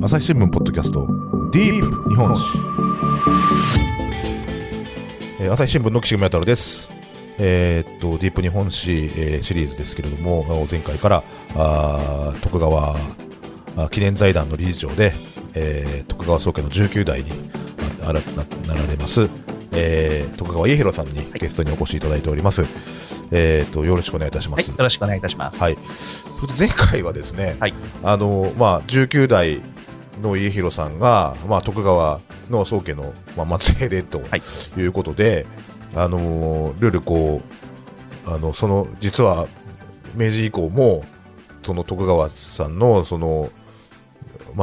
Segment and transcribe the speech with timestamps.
[0.00, 1.06] 朝日新聞ポッドキャスト
[1.52, 2.58] ディープ日本史、
[5.40, 6.90] えー朝日新聞の岸上太郎です。
[7.38, 11.24] えーっとディープ日本史、えーシリーズですけれども前回から
[11.56, 12.94] あー徳川
[13.76, 15.12] あ記念財団の理事長で、
[15.54, 17.30] えー徳川宗家の19代に
[17.98, 19.28] なならななられます、
[19.72, 22.66] えー徳川家広さんにゲストにお越しいただいております、
[23.32, 25.60] えーっとよろしくお願いいたしまはい、す、よろしくお願いいたします。
[25.60, 25.76] はい、
[26.58, 27.74] 前回はですね、はい。
[28.04, 29.60] あのまあ、19代
[30.20, 34.42] の家広さんが、まあ、徳川の宗家の、まあ、末裔でとはい。
[34.76, 35.46] いうことで、
[35.94, 37.40] あのルールこ
[38.26, 39.48] うあのその実は
[40.14, 41.04] 明治以降も
[41.62, 43.50] その徳川さんのその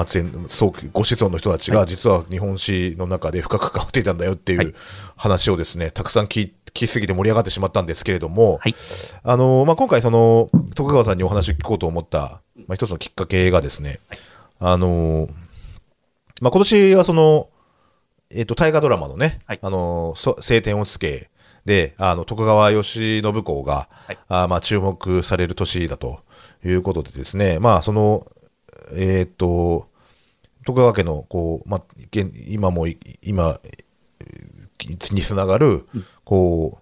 [0.05, 4.67] 末裔宗家ご子孫の人たちが実は日本史の中で深く関わっていたんだよっていはい。
[4.67, 4.73] う
[5.15, 8.75] 話をですねたくさん聞い聞きすぎて盛り上がってしまったんですけれども、はい。
[9.23, 13.99] あのまあ、今回その徳川さんにお話を聞こうと思った、まあ、一つのきっかけがですね、
[14.59, 15.29] あの
[16.41, 17.49] まあ、今年はその、
[18.29, 19.59] えっと大河ドラマのね、はい。
[19.61, 21.29] あのそ青天をつけ
[21.65, 24.17] であの徳川慶喜公が、はい。
[24.27, 26.21] あまあ、注目される年だと
[26.65, 28.27] いうことでですね、まあ、その
[28.93, 29.87] えっと
[30.65, 33.59] 徳川家のこう、まあ、現今もい今
[35.11, 35.87] につながる、
[36.23, 36.79] こ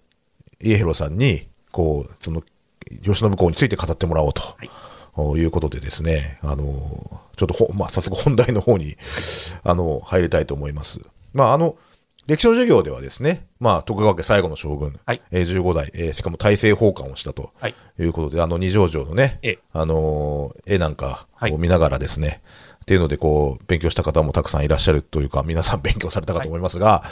[0.60, 2.42] う家広さんにこうその
[3.02, 4.70] 慶喜公について語ってもらおうと、はい
[5.36, 6.64] い、うことでですねあの
[7.36, 8.96] ちょっとほ、まあ、早速本題の方に
[9.62, 11.00] あの入りたいと思います。
[11.32, 11.76] まああの
[12.26, 15.20] 歴史の授業ではですね、まあ、徳川家最後の将軍、はい。
[15.30, 17.74] えー15代、えーしかも大政奉還をしたとはい。
[17.98, 19.58] いうことで、あの二条城のね、ええ。
[19.74, 21.52] あのー絵なんかはい。
[21.52, 22.40] を見ながらですね、
[22.80, 27.02] っていうのでこう勉強した方もたくさんいらっしゃるというか皆さん勉強されたかと思いますが、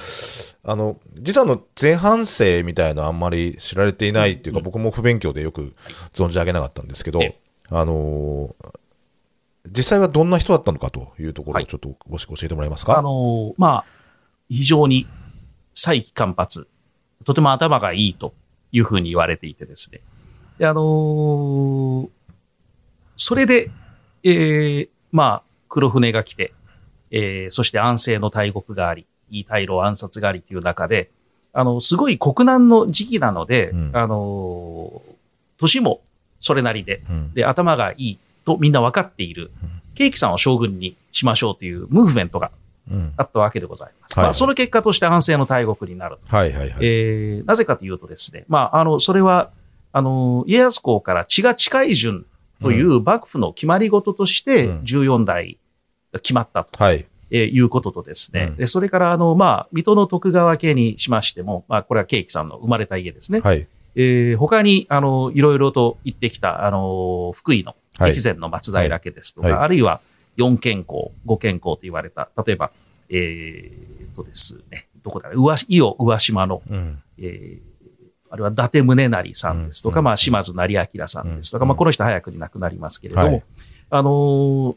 [0.64, 5.74] あの実はあの前半生みたいなのあんまり知られていないっていうか、僕も不勉強でよく
[6.14, 7.41] 存じ上げなかったんですけど、ええ
[7.72, 8.72] あのー
[9.74, 12.98] 実際はどんな人だったのかというところはいをちょっとごし教えてもらえますか？
[12.98, 13.84] あのーまあ、
[14.50, 15.06] 非常に
[15.72, 16.66] 再起間髪、
[17.24, 18.34] とても頭がいいと
[18.72, 20.00] いうふうに言われていてですね。
[20.58, 22.08] であのー
[23.16, 23.70] それで、
[24.24, 26.52] えーまあ、黒船が来て、
[27.12, 31.10] えーそして安政の大国があり、いい大老暗殺がありという中で、
[31.52, 35.12] あの、すごい国難の時期なので、うんあのー
[35.58, 36.00] 年も
[36.42, 39.50] それなりで、うんで、頭がいいとみんな分かっている、
[39.94, 42.50] ケーキさんを将軍にしましょうというムーブメントが
[42.90, 44.18] うんあったわけでございます。
[44.18, 46.18] はいまあ、その結果として安政の大国になる。
[46.26, 46.76] はいはいはい。
[46.80, 49.50] えーなぜかというとですね、まあ、あの、それは、
[49.92, 52.26] あの、家康公から血が近い順
[52.60, 55.58] という幕府の決まり事としてうん14代
[56.12, 56.82] が決まったと。
[56.82, 57.06] はい。
[57.30, 63.40] えーいうこととですね、うんでそれから、あの、まあ、水戸の徳川家にしましても、まあ、これはケーキさんの生まれた家ですね。
[63.40, 63.66] はい。
[63.94, 68.10] えー他に、あの、いろいろと言ってきた、あの、福井のはい。
[68.12, 69.56] 越前の松平家ですとか、はい。
[69.56, 70.00] はいあるいは
[70.36, 72.70] 四健康、五健康と言われた、例えば、
[73.10, 77.02] えーとですね、どこだろう、上伊予上島の、うん。
[77.18, 77.72] えー
[78.30, 80.06] あれは伊達宗成さんですとか、うん。
[80.06, 81.68] まあ、島津成明さんですとか、うん。
[81.68, 83.42] まあ、この人早くに亡くなりますけれども、はい。
[83.90, 84.10] あの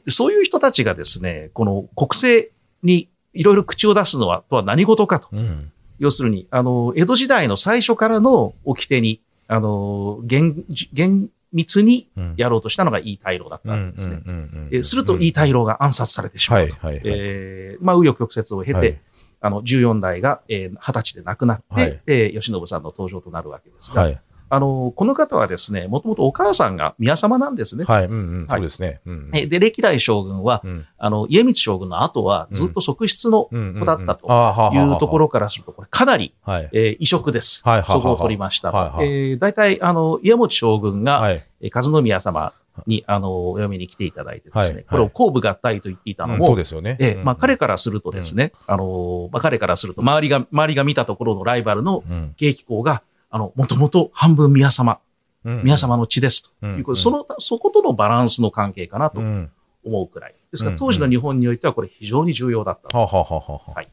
[0.06, 2.52] ーそういう人たちがですね、この国政
[2.84, 5.30] にいろいろ口を出すのは、とは何事かと。
[5.32, 5.72] うん。
[6.00, 14.84] 要するに、あの、江戸時代の最初からの掟に、あの、厳、厳密にうんやろうとしたのがいい大老だったんですね。
[14.84, 16.76] すると、いい大老が暗殺されてしまうと。
[16.76, 17.20] はいはいはい。
[17.20, 19.00] えーまあ、紆余曲折を経て、はい
[19.42, 24.20] あの、14代が、えー、20歳で亡くなって、はいで、慶喜さんの登場となるわけですが、はい。
[24.50, 27.86] あの、この方はですね、もともとお母さんが宮様なんですね。
[27.86, 28.06] はい。
[28.06, 28.38] うんうん。
[28.42, 29.02] はいそうですね。
[29.06, 34.28] うんえで、歴代将軍は、うんあの、家光将軍の後はずっと側室のうん子だったと
[34.74, 36.70] いうところからすると、これかなり、はい。
[36.74, 37.62] えー異色です。
[37.66, 38.70] はいそこを取りました。
[39.00, 41.44] えー大体、あの、家持将軍が、はい。
[41.62, 42.54] えー和宮様
[42.88, 46.98] に、あの、お嫁に来ていただいてですね、はいこれを後部合体と言っていたのうんも、そうですよね。
[47.00, 53.02] えーうんまあ、彼からするとですね、あの、まあ、彼からすると、周りが、周りが見たところのライバルのうん慶喜公が、
[53.36, 55.00] あの、もともと半分宮様、
[55.44, 55.62] うん。
[55.64, 56.66] 宮様の血ですと。
[56.68, 57.02] いうこと。
[57.02, 59.52] その、そことのバランスの関係かなとうん。
[59.84, 60.36] 思うくらい。
[60.52, 60.80] ですから、うん。
[60.80, 62.98] 当時の日本においてはこれ非常に重要だった。
[62.98, 63.88] はい。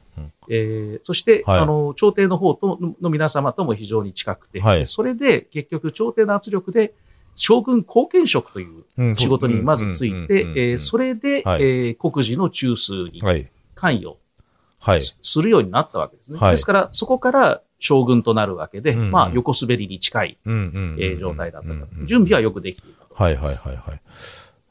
[0.48, 1.60] えーそして、はい。
[1.60, 4.86] あの、朝廷の方とのの皆様とも非常に近くて、はい。
[4.86, 6.94] それで結局朝廷の圧力で
[7.34, 9.16] 将軍後見職といううん。
[9.16, 11.62] 仕事にまずついて、それで、はい。
[11.62, 13.50] えー国事の中枢にはい。
[13.74, 14.18] 関与
[14.78, 15.02] はい。
[15.02, 16.38] すするようになったわけですね。
[16.38, 16.50] はい。
[16.52, 24.00] ですから、そこから将軍となるわけで、うんうんまあ、横滑りに近い、うんうんうんえー状態だったと、うんうん準備はよくできていたとはいはいはいはい。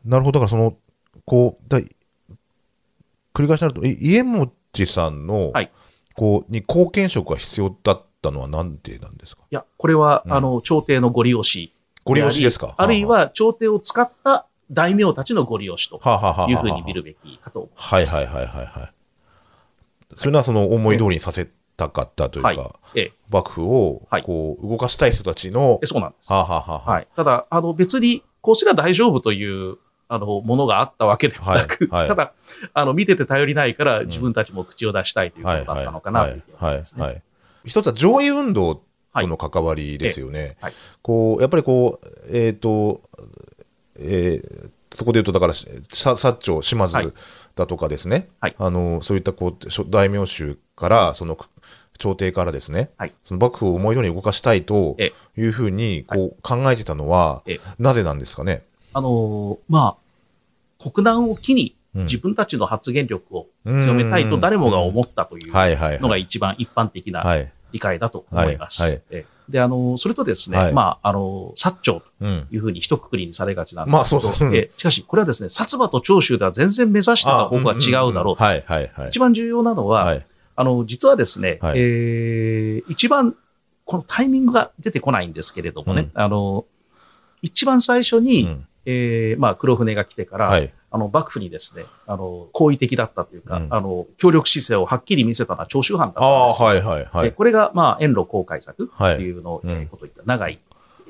[0.05, 0.39] なるほど。
[0.39, 0.77] だからその、
[1.25, 1.89] こう、だい
[3.33, 4.49] 繰り返しになると、い家持
[4.85, 5.71] さんの、はい
[6.15, 9.43] こう、に貢献職が必要だったのはなんでなんですか？
[9.51, 11.73] いや、これは、うんあの、朝廷のご利用し。
[12.03, 12.75] ご利用しですか？
[12.77, 15.97] あるいは、朝廷を使った大名たちのご利用しと
[16.49, 18.15] いうふうに見るべきかと思います。
[18.15, 18.93] はいはいはいはいはい。
[20.15, 21.47] それはその思い通りにさせ
[21.81, 22.99] たかったというか、はい。
[22.99, 23.13] ええ。
[23.29, 24.23] 幕府をはい。
[24.23, 26.31] こう動かしたい人たちの、えそうなんです。
[26.31, 26.89] はあ、はあはあ。
[26.89, 27.07] ははい。
[27.15, 32.07] ただ、あの、別に、こうすれば大丈夫という、あの、ものがあったわけではなく、はいはい。
[32.09, 32.33] ただ、
[32.73, 37.03] あの、見てて頼りないから、自分たちも口を出したいということだったのかな、というふうに思いますね。
[37.03, 37.21] はい。
[37.65, 38.83] 一つは上位運動と
[39.27, 40.57] の関わりですよね。
[40.61, 40.73] はい。
[41.01, 43.01] こう、やっぱりこう、えっ、と、
[43.99, 47.13] えーそこで言うと、だから、薩長、島津はい。
[47.55, 48.55] だとかですね、はい。
[48.57, 51.37] あの、そういったこう、大名衆から、その、
[52.01, 58.63] 朝廷からですね、はいその幕府を思い通りに動かしたいとえいうふうにこう考えてたのは、えなぜなんですかね？
[58.93, 65.51] あの、まあ、国難を機にうん自分たちの発言力を強めたいと誰もが思ったという。
[65.53, 67.51] のが一番一般的なはい。
[67.73, 68.83] 理解だと思います。
[68.83, 72.47] はいはいえで、あの、それとですね、はいまあ、あの、薩長とうん。
[72.51, 78.41] いうふうに一括りにされがちなんですけど、まあそうしかし、これはですね、薩摩と長州では全然目指してた方向が違うだろう。
[78.41, 79.09] はいはいはい。
[79.09, 80.25] 一番重要なのは、はい。
[80.55, 83.35] あの、実はですね、はいえー一番、
[83.85, 86.65] このタイミングが出てこないんですけれどもね、あの、
[87.41, 90.73] 一番最初に、うんえーまあ、黒船が来てから、はい。
[90.93, 96.67] あの、幕府にですね、あの、好意的だったというか、うんあの、協力姿勢をはっきり見せたのは長州藩だったんですよ。
[96.67, 97.29] はいはいはい。
[97.29, 100.59] でこれが、まあ、遠路公開作はいっていうのを、うんえーことを言った長い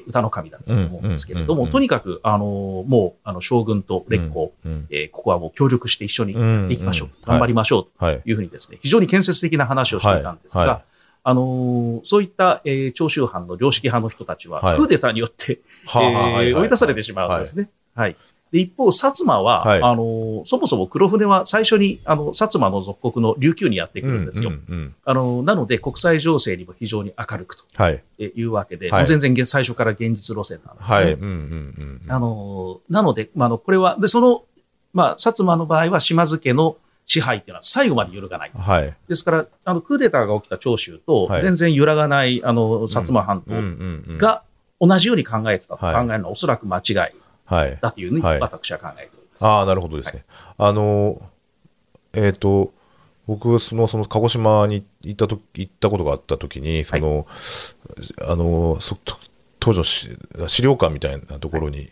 [0.08, 7.10] 歌の神だったと思うんですけれども、とにかく、あの、もう、あの、将軍と列公、うんえーここはもう協力して一緒にやっていきましょう。
[7.26, 8.04] 頑張りましょう。
[8.04, 8.22] はい。
[8.22, 10.82] というふうにですね、非常に建設的な話をしていたんですが、
[11.24, 15.60] あのーそういった、えー長州藩の良識派の人たちは、はいクーデターによって、
[15.94, 17.70] 追い出されてしまうんですね。
[17.96, 18.16] はい。
[18.52, 18.92] で、一方、薩
[19.24, 24.50] 摩は、はいあのーそもそも黒船は最初に、あの、薩摩の属国の琉球にやってくるんですよ。
[24.50, 28.04] うんうんうんあのーなので、国際情勢にも非常に明るくとはい。
[28.20, 30.96] いうわけで、はい全然現最初から現実路線なんですね。
[30.96, 31.14] はい。
[31.14, 32.12] うんうんうん。
[32.12, 34.44] あのーなので、まあ、あの、これは、で、その、
[34.94, 36.76] まあ、薩摩の場合は島津家の
[37.06, 38.52] 支配っていうのは最後まで揺るがない。
[38.54, 38.94] はい。
[39.08, 44.18] ですから、あの、クーデターが起きた長州とは、い全然揺らがない、あの、薩摩藩うんうんうん。
[44.18, 44.44] とが
[44.82, 46.96] 同じように考えてたと考はいえるのはおそらく間違い。
[47.82, 48.40] だというふうにはい。
[48.40, 49.46] 私は考えております。
[49.46, 50.24] ああ、なるほどですね。
[50.58, 51.22] あの、
[52.14, 52.74] えっと、
[53.28, 57.28] 僕、その、その、鹿児島に行ったと行ったことがあったときに、その、
[58.28, 59.16] あの、そと
[59.60, 60.10] 当時のし
[60.48, 61.90] 資料館みたいなところに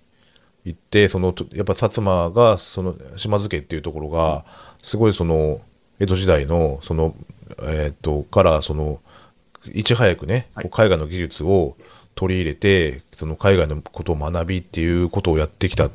[0.65, 4.43] 行って、その、とやっぱ薩摩が、その、島津家っていうところが、
[4.81, 5.61] すごいその、
[5.99, 7.15] 江戸時代の、その、
[7.63, 8.99] えっと、から、その、
[9.73, 10.69] いち早くね、はい。
[10.71, 11.75] 海外の技術を
[12.19, 15.89] 取り入れて、その海外のことを学びっていうことをやってきた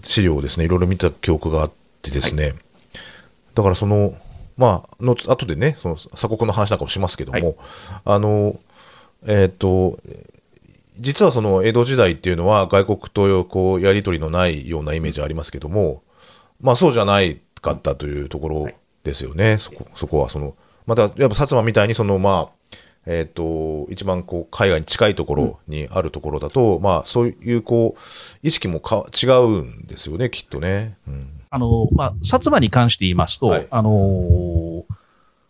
[0.00, 2.54] 資料をですね、いろいろ見た記憶があってですね、
[3.54, 4.14] だからその、
[4.56, 7.56] まあ、の後でね、その鎖国の話なんかもしますけども、はい。
[8.06, 8.58] あの、
[9.26, 9.98] えっ、と、
[10.98, 16.02] 実はその江戸時代っていうのは外国とこうやり取りのないようなイメージありますけども、
[16.62, 18.68] まあそうじゃないかったというところ
[19.04, 20.54] ですよね、そこそこはその、
[20.86, 28.00] またやっぱ薩摩みたいにそのまあ、えっ、と、一番こう海外に近いところにあるところだと、まあそういうこう、
[28.42, 30.96] 意識もか違うんですよね、きっとね。
[31.06, 31.28] うん。
[31.50, 33.66] あの、まあ、薩摩に関して言いますと、はい。
[33.70, 34.84] あの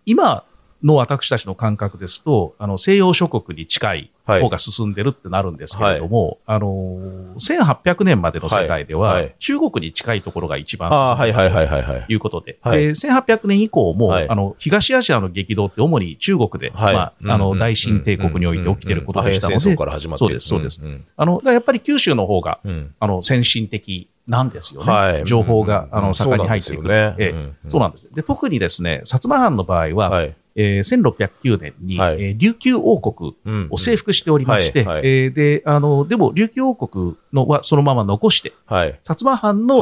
[0.05, 0.45] 今
[0.87, 9.23] の私たちの感覚ですと、あの、西洋諸国に近い方が進んでるってなるんですけれども、あの1800年までの世界では、はい。
[9.23, 11.83] はい中国に近いところが一番ああ、はい進んでるはいはい。
[11.83, 12.13] はいはいと。
[12.13, 12.81] いうことで、はい。
[12.81, 14.29] で1800年以降も、はい。
[14.29, 16.95] あの、東アジアの激動って主に中国で、はい。
[16.95, 20.85] まあ、あの、うんうん大清帝国において起きていることでしたのでそうですそうです。
[20.85, 22.71] んあの、だからやっぱり九州の方が、うん。
[22.71, 24.93] うんあの、先進的なんですよね。
[24.93, 25.25] はい。
[25.25, 26.89] 情報が、あの、うん盛んに入ってくる。
[26.89, 27.29] そうなんですええ。
[27.29, 27.71] よねうん。
[27.71, 28.09] そうなんです。
[28.13, 30.35] で、特にですね、薩摩藩の場合は、はい。
[30.57, 32.15] えー1609年に、はい。
[32.23, 33.69] えー琉球王国うん。
[33.71, 38.91] を征服しておりまして、で、あの、でも、琉球王国のはそのまま残して、はい。
[39.03, 39.81] 薩摩藩の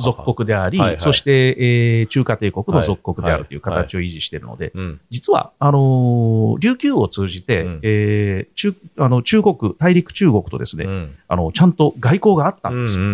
[0.00, 5.00] 属国であり、そして、えー中華帝国の属国であるという形を維持しているので、うん。
[5.10, 7.80] 実は、あのー琉球を通じて、うん。
[7.82, 11.14] えー中、あの、中国、大陸中国とですね、うん。
[11.28, 12.98] あの、ちゃんと外交があったんです。
[12.98, 13.04] よ。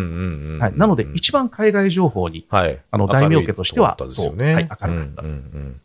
[0.76, 2.78] なので、一番海外情報に、はい。
[2.90, 4.46] あの大名家としては明るいところだったですよね。
[4.46, 4.86] そうはい明るかった。
[4.88, 5.80] うんうんうん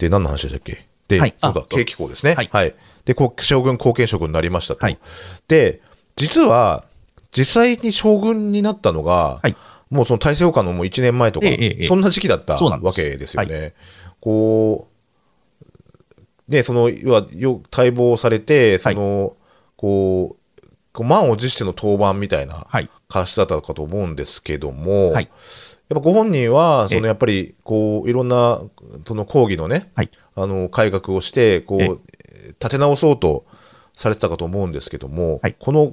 [0.00, 0.86] で、何の話でしたっけ？
[1.08, 1.34] で、はい。
[1.38, 2.34] そうだあ、景気校ですね。
[2.34, 2.48] はい。
[2.50, 2.74] はい。
[3.04, 4.84] で、こう将軍後見職になりましたと。
[4.84, 4.98] はい。
[5.46, 5.80] で、
[6.16, 6.84] 実は、
[7.32, 9.56] 実際に将軍になったのが、はい。
[9.90, 13.74] もうその大政奉還のもう1年前とか、ええええそんな時期だったわけですよね。
[14.20, 14.88] こ
[16.48, 19.36] う、ね、その、要は、よ待望されて、その、
[19.76, 22.88] こう、こう満を持しての登板みたいなはい。
[23.08, 25.30] 形だったかと思うんですけども、はい
[25.90, 28.60] やっぱご本人は、そええのやっぱり、こう、いろんな、
[29.06, 31.98] その講義のね、はいあの、改革をして、こえう、
[32.60, 33.44] 立て直そうと
[33.94, 35.92] されてたかと思うんですけども、はいこの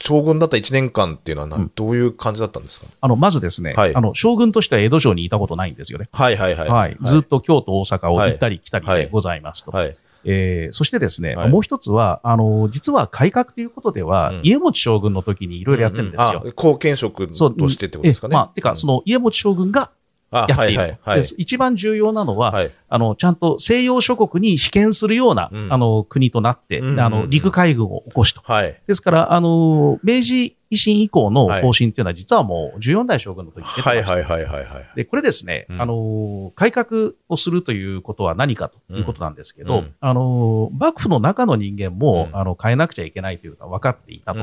[0.00, 2.86] 将軍だった1年間っていうのはんどういう感じだったんですか？
[3.00, 6.08] あの、まずですね、はいあの、将軍としては江戸城にいたことないんですよね。
[6.12, 6.68] はいはいはい。
[6.68, 6.96] はい。
[7.02, 9.70] ずっと京都、大阪を行ったり来たりはいでございますと。
[9.70, 9.94] はい。
[10.24, 11.50] えーそしてですね、はい。
[11.50, 14.40] もう一つは、あの、実は改革ということでは、うん。
[14.42, 16.26] 家持将軍の時にいろいろやってるんですよ。
[16.26, 16.42] うん。
[16.44, 17.34] うんあ後見職と
[17.68, 18.34] してってことですかね。
[18.34, 19.90] えまあ、てか、その家持将軍があ
[20.32, 20.80] やっている。
[20.80, 21.22] はいはい。
[21.38, 22.70] 一番重要なのは、はい。
[22.88, 28.42] あの、ちゃんと西洋諸国に被験するような、うんあの、国となって、うんうんうんあの、陸海軍を起こしと。
[28.44, 28.80] はい。
[28.86, 34.12] ですから、あの、明治維新以降のはい方針っていうのは、実はもう14代将軍の時に出てました。
[34.12, 34.86] はいはいはいはいはい。
[34.96, 44.40] で、これですね、うんあの、改革をするということは何かということなんですけど、うんあの、幕府の中の人間も、うんあの、変えなくちゃいけないというのは分かっていたと。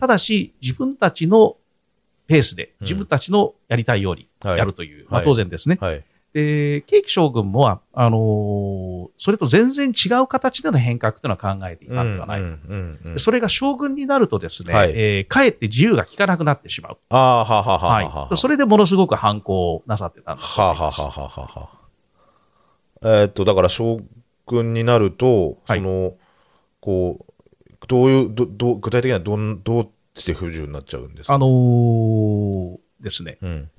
[0.00, 1.56] ただし、自分たちの
[2.30, 5.78] ペースで、うん自分たちのやりたいようにはいやるという、まあはい当然ですね。
[5.80, 6.04] はい。
[6.32, 12.40] で、ケーキ将軍も、あのーそれと全然違う形での変革というのは考えていたんではない。
[13.16, 16.98] それが将軍になるとですね、はいえーかえって自由が利かなくなってしまう。
[17.08, 18.36] ああ、はははははいは。
[18.36, 21.00] それでものすごく反抗をなさってたんだとはは思います。
[21.02, 21.68] はははは。
[23.02, 24.00] えーっと、だから将
[24.46, 26.14] 軍になると、はいその、
[26.80, 29.88] こう、どういう、どど具体的にはどん、どう
[30.20, 31.34] して不自由になっちゃうんですか？
[31.34, 33.38] あのーですね。
[33.42, 33.70] うん。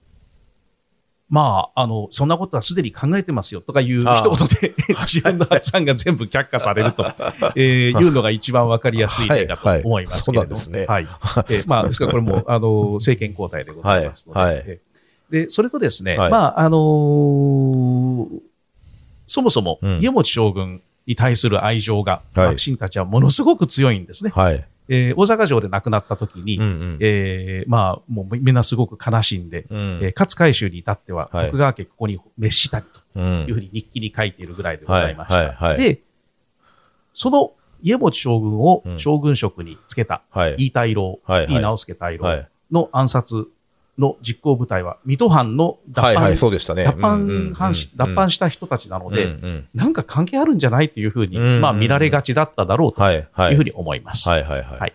[1.29, 4.75] まあ、あの、そんなことはすでに考えてますよとかいう一言で
[5.07, 7.05] 自分の発案が全部却下されると、
[7.55, 10.55] えーいうのが一番わかりやすい例だとはいはい思いますけれども。
[10.57, 11.03] そうなんですねはい。
[11.03, 14.39] えーまあ、ですからこれも、あの、政権交代でございますので。
[14.41, 14.91] はいはいえー
[15.31, 18.27] で、それとですね、はいまあ、あのー
[19.27, 24.31] そもそもうん家持将軍に対する愛情が、はい幕臣たちはものすごく強いんですね。
[24.35, 24.65] はい。
[24.93, 26.97] えー大阪城で亡くなった時に、うんうん。
[26.99, 35.35] えーまあ、もうみんなすごく悲しんで、うんえー勝海舟に至っては、はい徳川家ここに滅したりとうんいうふうに日記に書いているぐらいでございました。
[35.35, 36.01] はいはいはいで、
[37.13, 40.55] その家持将軍をうん将軍職につけた、はい。
[40.57, 42.49] 飯太郎、飯直輔太郎はい。
[42.71, 43.47] の暗殺
[43.97, 46.85] の実行部隊は、水戸藩の脱藩、はいはい、そうでしたね。
[46.85, 49.35] 脱うんうん脱藩した人たちなので、
[49.73, 54.29] なんか関係あるんじゃないというふうに、まあ見られがちだっただろうとはいうふうに思います。
[54.29, 54.79] はいはいはい。
[54.79, 54.93] はい。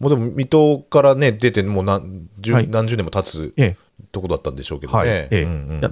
[0.00, 2.68] もうでも、水戸からね、出て、もう何十,、はい。
[2.68, 3.76] 何十年も経つえ
[4.12, 4.86] とこだったんでしょうけ。
[4.86, 5.28] どね。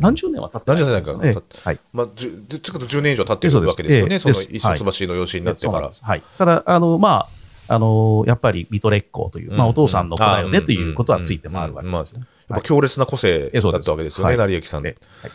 [0.01, 1.79] 何十年は経ってない何十年かええ経ってはい。
[1.93, 4.61] まあ、じゅで少なくとも10年以上経ってるわけですよね、その一
[5.01, 5.91] 橋の養子になってから。
[5.91, 6.23] はい。
[6.39, 7.27] ただ、あの、ま
[7.69, 12.23] あ、あの、やっぱり水戸列公という、まあ、うんお父さんの子だよねうんということはついて回るわけですね。
[12.49, 14.49] やっぱ強烈な個性だったわけですよね、はい。
[14.49, 14.87] 成幸さん。
[14.87, 15.33] えはい。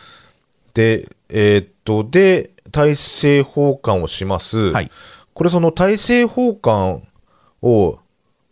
[0.74, 4.58] で、えーっと、で、大政奉還をします。
[4.72, 4.90] はい。
[5.34, 7.02] これ、その大政奉還
[7.62, 7.98] を、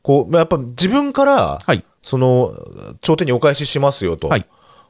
[0.03, 1.85] こう、まあやっぱ自分から、はい。
[2.03, 2.55] その、
[3.01, 4.47] 朝廷にお返ししますよと、はい。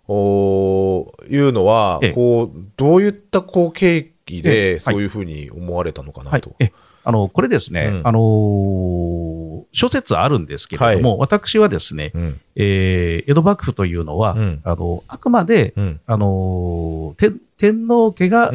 [0.09, 2.13] おいうのは、ええ。
[2.13, 6.41] こう、どういったこう経緯えで、えそういうふうに思われたのかなはい。
[6.41, 6.55] と。。
[6.59, 6.73] え、
[7.05, 8.09] あの、これですね、うん。
[8.09, 12.41] あのー諸説あるんですけれども、私はですね、うん。
[12.57, 16.01] えー江戸幕府というのは、うんあの、あくまで、うん。
[16.07, 18.51] あのー天天皇家が。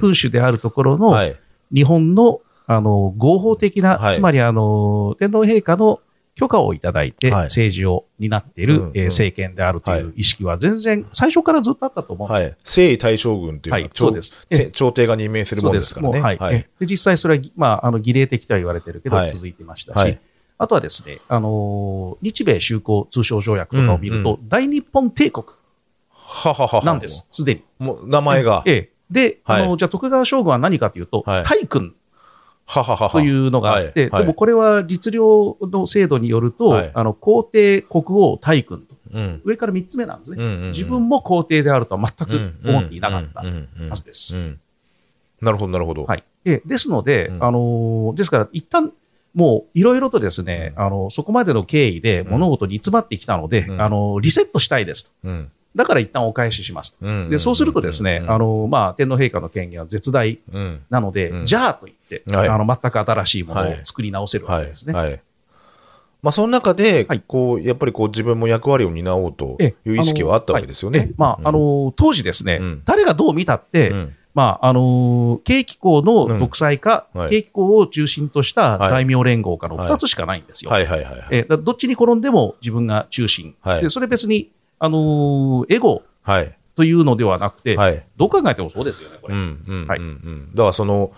[0.00, 1.36] 君主であるところの、はい。
[1.72, 6.00] 日本の、あの、合法的な、はいつまり、あの、天皇陛下の
[6.34, 12.46] 許可をいただいて、はい政治を担っている、政権であるといはう意識は全然、最初からずっとあったと思うんですよ。
[12.48, 12.56] はい。
[12.64, 16.20] 征夷大将軍というのは、はい朝そうですて朝廷が任命するものですからね。
[16.20, 16.66] はいはいえ。
[16.80, 20.20] で実際それは、まあ、あの儀礼的とは言われてるけど、はい続いてましたし、はい
[20.56, 25.46] あとはですね、あのー日米修好通商条約とかを見ると、うん大日本帝国
[26.10, 26.82] はははは。
[26.84, 27.62] なんです、すでに。
[27.78, 28.62] もう名前が。
[28.66, 31.94] ええで、はいあのじゃあ徳川将軍は何かというと、はい大君。
[32.66, 36.90] というのがあって、でもこれは律令の制度によると、はい。
[36.94, 39.42] あの皇帝、国王、大君と、うん。
[39.44, 40.68] 上から3つ目なんですね。
[40.70, 44.36] 自分も皇帝であるとは全く思っていなかったはずです。
[44.36, 44.60] うん。
[45.42, 46.04] なるほど、なるほど。
[46.04, 47.44] はい、えですので、うん。
[47.44, 48.92] あのーですから、一旦
[49.34, 53.80] もういろいろとですね、あのそこまでの経緯で物事に煮詰まってきたので、うん。
[53.80, 55.28] あのリセットしたいですと。
[55.74, 56.98] うんだから一旦お返ししますと。
[57.00, 60.38] うんでそうするとですね、うんあのまあ、天皇陛下の権限は絶大。
[60.52, 60.80] うん。
[60.88, 61.46] なので、うん。
[61.46, 62.48] じゃあと言って、はい。
[62.48, 63.80] あの全く新しいものをはい。
[63.82, 64.94] 作り直せるわはいけですね。
[64.94, 65.20] はい。
[66.22, 71.10] まあ、その中ではい、こう、やっぱりこう、自分も役割を担おうとえいう意識はあったわけですよね。
[71.18, 72.82] まあ、あの当時ですね、うん。
[72.84, 74.16] 誰がどう見たって、うん。
[74.32, 77.20] まあ、あの景気校の独裁か、うん。
[77.22, 77.30] はい。
[77.30, 78.90] 景気校を中心としたはい。
[78.90, 80.70] 大名連合かのはい2つしかないんですよ。
[81.58, 83.54] どっちに転んでも自分が中心。
[83.60, 83.82] はい。
[83.82, 86.56] でそれ別に、あのーエゴはい。
[86.74, 88.04] というのではなくて、はい。
[88.16, 89.34] どう考えてもそうですよね、これ。
[90.54, 91.12] だからその、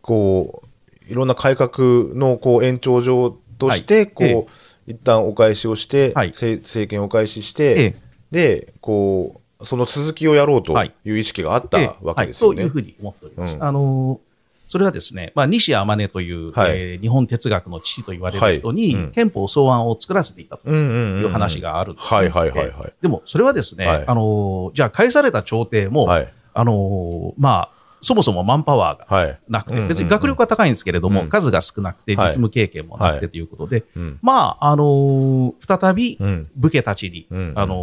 [0.00, 7.96] こう、いろんな改革のこう延長上として、はいえこう、一旦お返しをして、はいせ政権をお返ししえてえ、
[8.30, 12.62] で、こう、その続きをやろうとはいいう意識があったええわけですよね。
[12.62, 13.56] はい、そういうふうに思っております。
[13.56, 14.23] うんあのー
[14.66, 16.70] それはですね、まあ、西天音という、はい。
[16.70, 19.04] えー日本哲学の父と言われる人に、はい。
[19.04, 19.10] うん。
[19.12, 22.16] 憲法草案を作らせていたという話があるんです、ね。
[22.16, 22.92] はいはいはいはい。
[23.02, 24.04] でも、それはですね、はい。
[24.06, 26.32] あのーじゃあ、返された朝廷も、はい。
[26.54, 29.40] あのーまあ、そもそもマンパワーがはい。
[29.48, 29.88] なくて、うんうんうん。
[29.88, 31.28] 別に学力は高いんですけれども、うん。
[31.28, 32.26] 数が少なくて、はい。
[32.28, 34.18] 実務経験もなくてはということで、うん。
[34.22, 36.50] まあ、あのー再びうん。
[36.56, 37.52] 武家たちに、うん。
[37.56, 37.74] あの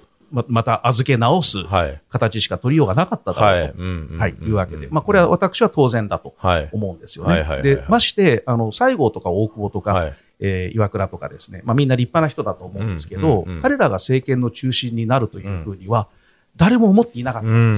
[0.00, 0.02] ー
[0.32, 2.00] ままた預け直すはい。
[2.08, 3.60] 形しか取りようがなかっただはい。
[3.60, 3.82] ろうと、
[4.44, 6.68] いいうわけで、まあ、これは私は当然だとはい。
[6.72, 7.42] 思うんですよね。
[7.42, 10.16] はいで、まして、あの、西郷とか大久保とか、はい。
[10.44, 16.08] えー岩倉とかですね、まあ、みんな立派な人だと思うんですけど、彼らが政権の中心になるというふうには、
[16.56, 17.70] 誰も思っていなかったうん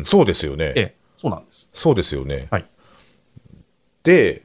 [0.00, 0.10] です。
[0.10, 0.72] そうですよね。
[0.76, 1.68] ええ、そうなんです。
[1.74, 2.48] そうですよね。
[2.50, 2.64] はい
[4.04, 4.43] で、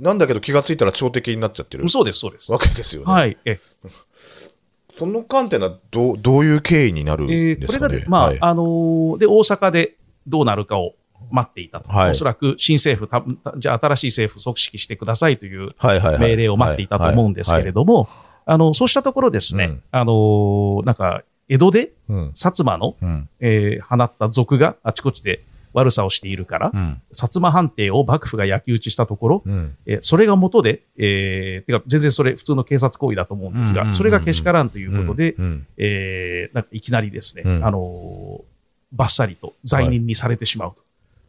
[0.00, 2.50] なんだけど気がついたら朝敵になっちゃってるそうです、そうです。
[2.52, 3.12] わけですよね。
[3.12, 3.36] はい。
[3.44, 3.58] え
[4.98, 7.88] その観点はどうどういう経緯になるんえーですかね？
[7.88, 10.94] これがで、まあ、はいあのーで、大阪でどうなるかを
[11.30, 11.88] 待っていたと。
[11.88, 15.70] はいおそらく新政府た、たじゃあ新しい政府組織してくださいという
[16.18, 18.08] 命令を待っていたと思うんですけれども、
[18.44, 27.00] あの、そうしたところですね、うんあのーなんか、江戸でうん薩摩の、うんえー放った賊があちこちで悪さをしているから、うん。
[27.12, 29.76] 薩摩藩邸を幕府が焼き討ちしたところ、うん。
[29.86, 35.66] えーそれが元で、えーてか全然それ普通の警察行為だと思うんですが、それがけしからんということで、うん。
[35.76, 37.64] えーなんかいきなりですね、うん。
[37.64, 38.50] あのー
[38.92, 40.82] バッサリと罪人にされてしまうと。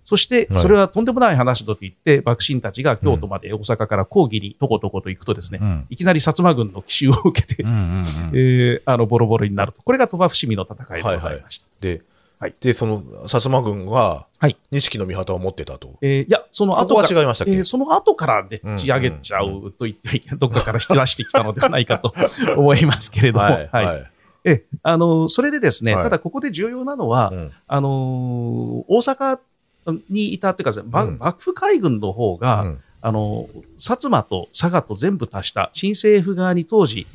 [0.03, 0.59] そして、はい。
[0.59, 5.85] それはとんでもない話だと言って、幕臣たちが京都まで大阪から講義にとことこと行くとですね、うん。
[5.89, 9.81] いきなり薩摩軍の奇襲を受けて、うんうんうん えーあの、ボロボロになると。
[9.83, 11.67] これが鳥羽伏見の戦いでございました。
[11.79, 12.01] で
[12.41, 12.55] はい。
[12.59, 14.57] でその薩摩軍がはい。
[14.71, 15.99] 錦の御旗を持ってたと。
[16.01, 17.53] えーいや、その後から、違いましたっけ？
[17.53, 22.13] えーその後からでっち上げちゃうと言ってはいけない、どっかから引き出してきたのではないかと
[22.57, 23.85] 思いますけれども、はいはい。
[23.85, 24.11] はい。
[24.43, 26.03] えあのそれでですね、はい。
[26.03, 27.51] ただここで重要なのは、うん。
[27.67, 27.89] あの
[28.87, 29.39] 大阪
[30.09, 31.17] にいたっていうかうん。
[31.19, 32.79] 幕府海軍の方が、うん。
[33.03, 33.47] あの
[33.79, 37.05] 薩摩と佐賀と全部足した新政府側に当時うん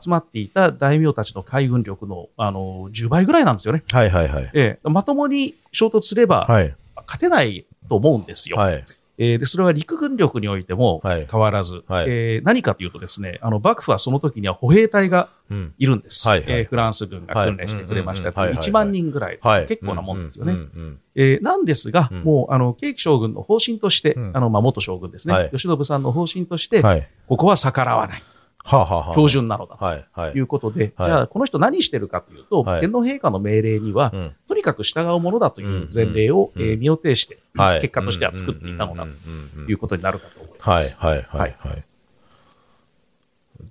[0.00, 3.82] 集まっていた大名たちの海軍力の、あの10倍ぐらいなんですよね。
[3.90, 4.50] はいはいはい。
[4.54, 4.88] ええ。
[4.88, 6.74] まともに衝突すればはい。
[7.06, 8.56] 勝てないと思うんですよ。
[8.56, 8.84] はい。
[9.18, 11.26] えーでそれは陸軍力においてもはい。
[11.30, 12.06] 変わらず、はい。
[12.08, 15.74] えー何かというとですね、あの幕府はその時には歩兵隊がうん。
[15.78, 16.26] いるんです。
[16.28, 16.50] はいはい。
[16.50, 18.54] えーフランス軍が訓練してくれましたはいうんうんうんはい。
[18.54, 19.66] はいはい1万人ぐらい、はい。
[19.66, 20.52] 結構なもんですよね。
[20.52, 22.22] うんうんえーなんですが、うん。
[22.22, 24.36] もうあの慶喜将軍の方針として、うん。
[24.36, 25.50] あのまあ元将軍ですね、はい。
[25.50, 27.08] 慶喜さんの方針として、うんはい。
[27.28, 28.22] ここは逆らわない、
[28.64, 29.84] 標準なのだと。
[29.84, 31.08] はいうことで、はい。
[31.08, 32.80] じゃあ、この人何してるかというと、はい。
[32.80, 34.34] 天皇陛下の命令には、うん。
[34.46, 37.80] とにかく従うものだという前例を、うんえー身を挺して、はい。
[37.80, 40.96] 結果としては作っていたのだということになるかと思いはいます。
[40.98, 41.56] はいはい。
[41.58, 41.84] はい。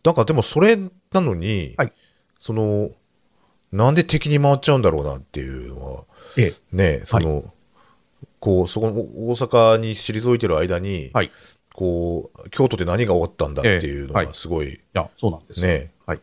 [0.04, 1.94] だからでもそれなのに、はい。
[2.40, 2.92] その、
[3.72, 6.04] なんで敵に回っちゃうんだろうなっていうのは、
[6.38, 6.76] ええ。
[6.76, 7.54] ね、その、
[8.40, 11.32] こう、そこの大阪に退いてる間に、はい。
[11.72, 15.68] いこう、京都で何が起こったんだっていうのええはいがすごい、や、そうなんですよ。
[15.68, 16.22] ね、はい。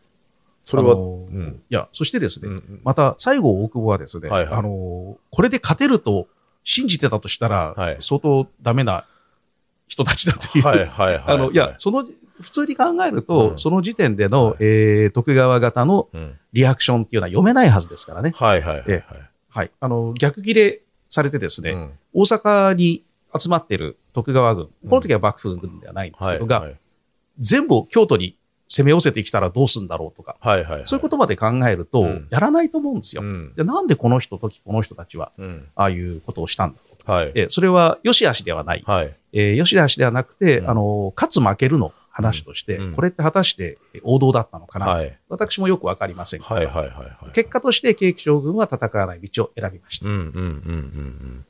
[0.65, 6.27] それは、あのーうんいや、そしてですね、うんうんまた、西郷大久保はですね、はいはいあのーこれで勝てると
[6.63, 9.05] 信じてたとしたら、はい相当ダメな
[9.87, 10.63] 人たちだという。
[10.63, 11.23] はいはいはい。
[11.27, 12.05] あの、いや、その、
[12.41, 18.33] 普通に考えると、うんその時点での、はいえー徳川方のうん、リアクションっていうのは読めないはずですからね。
[18.35, 19.03] はいはいはいはいえ。
[19.49, 19.71] はい。
[19.79, 23.03] あの、逆切れされてですね、うん大阪に
[23.37, 26.75] 集まってる徳川軍、この時は幕府軍ではないんですけど、が、はい
[27.39, 28.35] 全部京都に
[28.67, 30.81] 攻め寄せてきたらどうすんだろうとか、はいはいはい。
[30.85, 33.23] そういうことまで考えると、うんやらないと思うんですよ。
[33.23, 35.67] うんでなんでこの人時この人たちは、うん。
[35.75, 37.11] ああいうことをしたんだろうと。
[37.11, 37.31] はい。
[37.33, 38.83] えそれは良し悪しではない。
[38.85, 39.15] はい。
[39.33, 45.17] えー、良し悪しではなくて、うんあの、勝つ負けるの話として、うんこれって果たして王道だったのかな、はい。
[45.29, 47.31] 私もよくわかりませんが、はいはいはいはい。
[47.33, 50.07] 結果として慶喜将軍は戦わない道を選びました。
[50.07, 51.45] うんうんうんうんうん。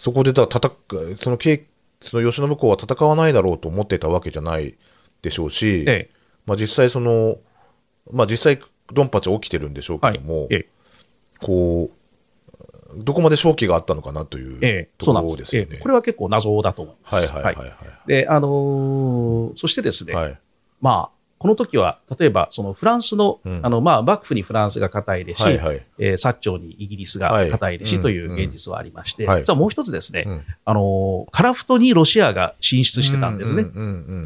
[0.00, 0.72] そこでだ、たた
[1.20, 1.66] その慶
[2.00, 4.76] その吉信公は戦わないだろうと思ってたわけじゃない
[5.20, 6.10] でしょうし、ええ
[6.46, 7.36] まあ実際その、
[8.10, 8.58] まあ実際
[8.92, 10.68] ドンパチ起きてるんでしょうけども、ええ
[11.38, 15.12] こう、どこまで正気があったのかなというええとこ。
[15.12, 15.68] ろですすよね。
[15.72, 17.30] ええこれは結構謎だと思います。
[17.32, 17.76] はいはいはいはい。
[18.06, 20.38] で、あのーそしてですね、はい。
[20.80, 23.60] まあ、この時は、例えば、そのフランスの、うん。
[23.62, 25.80] あの、まあ、幕府にフランスが肩入れし、はいはい。
[25.98, 27.50] えー薩長にイギリスがはい。
[27.50, 28.02] 肩入れしうん。
[28.02, 29.40] という現実はありまして、はい。
[29.40, 30.44] 実はもう一つですね、うん。
[30.66, 33.64] あのー、カラフトにロシアが進出してたんですね。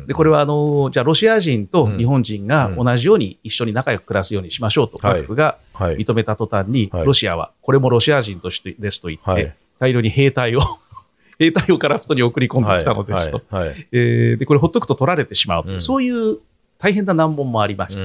[0.08, 1.98] で、これは、あのーじゃあ、ロシア人とうん。
[1.98, 2.84] 日本人がうん。
[2.84, 5.18] 同じように一緒に仲良く暮らすようにしましょうと、はい。
[5.18, 5.96] 幕府がはい。
[5.96, 7.06] 認めた途端に、はい。
[7.06, 9.54] ロシアは、これもロシア人としてですと言って、はい。
[9.78, 10.60] 大量に兵隊を、
[11.38, 13.40] 兵隊をカラフトに送り込んできたのですと。
[13.50, 13.68] はい。
[13.68, 13.86] はい。
[13.92, 15.80] えーで、これほっとくと取られてしまうという、うん。
[15.80, 16.38] そういう
[16.84, 18.00] 大変な難問もありました。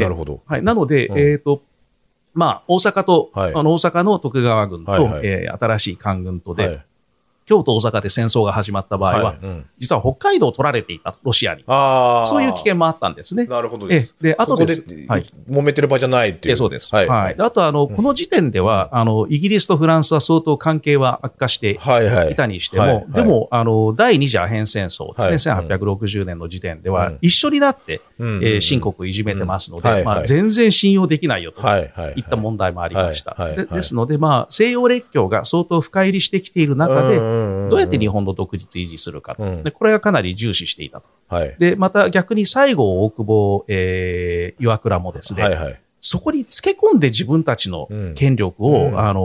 [0.00, 0.40] なるほど。
[0.46, 1.18] はい、なので、うん。
[1.18, 1.62] えっ、と、
[2.32, 3.54] まあ、大阪と、はい。
[3.56, 5.26] あの大阪の徳川軍と、はいはい。
[5.26, 6.84] えー新しい官軍とで、はい
[7.46, 11.62] 京都、大阪で戦争が始まった場合は、はいうん実は北海道を取られていたと、ロシアに。
[11.66, 12.26] ああ。
[12.26, 13.44] そういう危険もあったんですね。
[13.46, 14.16] なるほどえです。
[14.20, 14.86] で、あとです。
[14.86, 15.26] ではい。
[15.48, 16.54] 揉めてる場合じゃないっていう。
[16.54, 16.94] えそうです。
[16.94, 17.08] はい。
[17.08, 17.36] はい。
[17.36, 31.60] であと、あの、この時点では、あの、イギリスとフランスは相当関係は悪化してはいたにしても、はいはいでも、あの、第二次アヘン戦争ですね、はい1860年の時点ではうん、一緒になって、うんうんうんえー新国をいじめてますので、まあ、全然信用できないよと。
[31.60, 32.14] はいはい。
[32.16, 33.36] いった問題もありました。
[33.54, 37.18] ですので、まあ、西洋列強が相当深入りしてきている中で、
[37.64, 41.08] どどうやって日本の独立維持するか、うんで、これがかなり重視していたと。
[41.28, 41.56] はい。
[41.58, 45.80] で、また逆に西郷、大久保、えー、岩倉もですね、はいはい。
[46.00, 49.20] そこにつけ込んで自分たちのうん権力を、うんあの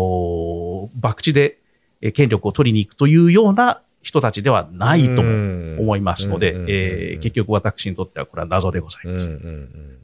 [0.97, 1.57] ー、博打で
[2.01, 9.29] えー権力を取りに行くというような人たちではないと思いますので、うんえー結局私にとってはこれは謎でございます。
[9.29, 9.95] うんうんうん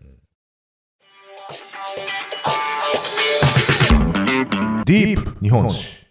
[4.86, 6.05] ディープ日本史。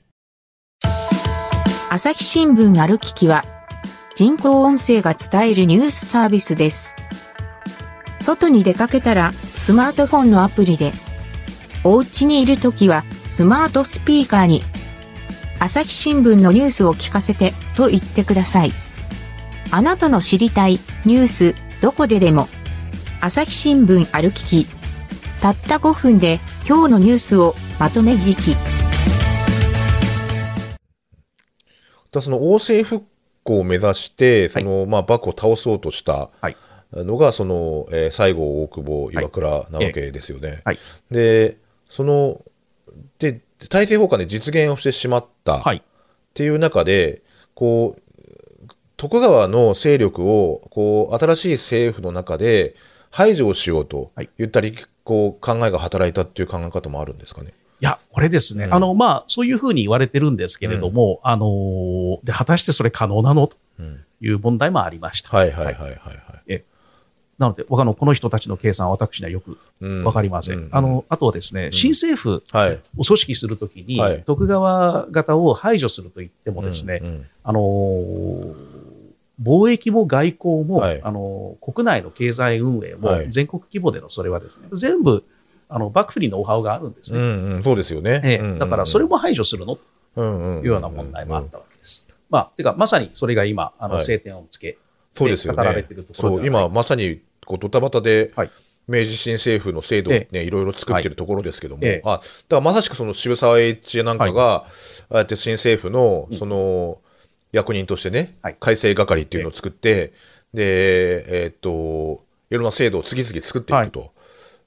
[1.90, 3.44] 朝日新聞ある聞きは、
[4.16, 6.96] 人工音声が伝えるニュースサービスです。
[8.20, 10.92] 外に出かけたら、スマートフォンのアプリで、
[11.84, 14.64] お家にいるときは、スマートスピーカーに、
[15.60, 18.72] 朝日新聞のニュースを聞かせて、と言ってください。
[19.70, 22.48] あなたの知りたい、ニュース、どこででも、
[23.20, 24.66] 朝日新聞ある聞き。
[25.40, 28.73] たった5分で、今日のニュースをまとめ聞き。
[32.14, 33.04] だその王政復
[33.42, 36.56] 興を目指して、そのまあ幕府を倒そうとしたはい。
[36.92, 40.62] のが、その、えー西郷、大久保、岩倉なわけですよね。
[40.64, 40.78] はい。
[41.10, 41.56] で、
[41.88, 42.40] その、
[43.18, 45.82] で、大政奉還で実現をしてしまったっはい。
[46.34, 47.22] ていう中で、
[47.54, 48.02] こう、
[48.96, 52.76] 徳川の勢力を、こう、新しい政府の中で
[53.10, 57.50] 排除をしようとはい言ったり、こう、考えが働いたっていう考え方もあるんですかね。
[57.50, 58.64] いや、これですね。
[58.64, 58.74] うん。
[58.74, 63.46] あの、まあ、そういうふうに言われてるんですけれども、あのーで、果たしてそれ可能なの？
[63.46, 64.04] とうん。
[64.20, 65.36] いう問題もありました。
[65.36, 66.12] はいはいはいはいは
[66.48, 66.64] い。
[67.36, 70.04] なので、あの、この人たちの計算は私にはよくうん。
[70.04, 70.58] わかりません。
[70.58, 70.68] うん。
[70.70, 72.80] あの、あとはですね、新政府はい。
[72.96, 74.22] を組織するときに、はい。
[74.22, 77.26] 徳川方を排除すると言ってもですね、うんうん。
[77.42, 78.54] あのー
[79.42, 81.02] 貿易も外交も、はい。
[81.02, 83.30] あのー国内の経済運営も、はい。
[83.30, 85.24] 全国規模でのそれはですね、全部、
[85.74, 87.22] あの、幕府にノウハウがあるんですうね。
[87.24, 88.22] んうん、そうですよね。
[88.24, 88.38] ええ。
[88.38, 89.82] うんうんだから、それも排除するのと
[90.14, 92.06] というような問題もあったわけです。
[92.30, 94.04] まあ、てか、まさにそれが今、あの、はい。
[94.04, 94.78] 晴天をつけ、
[95.14, 95.56] そうですよね。
[95.56, 98.50] 語られてるところそう、今まさにこうドタバタで、はい。
[98.86, 102.02] 明治新政府の制度をね、いろいろ作ってるところですけども、ええ。
[102.04, 104.64] あだからまさしくその渋沢栄一なんかが、あ
[105.10, 107.00] あやって新政府のその
[107.50, 108.56] 役人としてね、はい。
[108.60, 110.12] 改正係っていうのを作って、
[110.52, 114.00] で、えーっと、いろんな制度を次々作っていくと。
[114.00, 114.13] い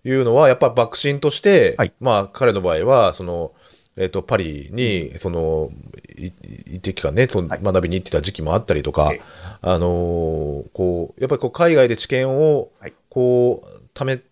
[0.05, 1.93] うのは、やっぱ幕臣として、はい。
[1.99, 3.53] まあ彼の場合は、その、
[3.95, 5.71] えーっと、パリに、その、
[6.17, 6.27] い
[6.75, 7.60] 一定期間ね、そのはい。
[7.62, 9.21] 学びに行ってた時期もあったりとか、ええ。
[9.62, 12.93] あのーこうやっぱりこう海外で知見をはい。
[13.10, 14.23] こうためち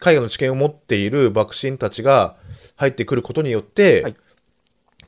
[0.00, 2.36] 海外の知見を持っている幕臣たちが
[2.76, 4.16] 入ってくることによって、はい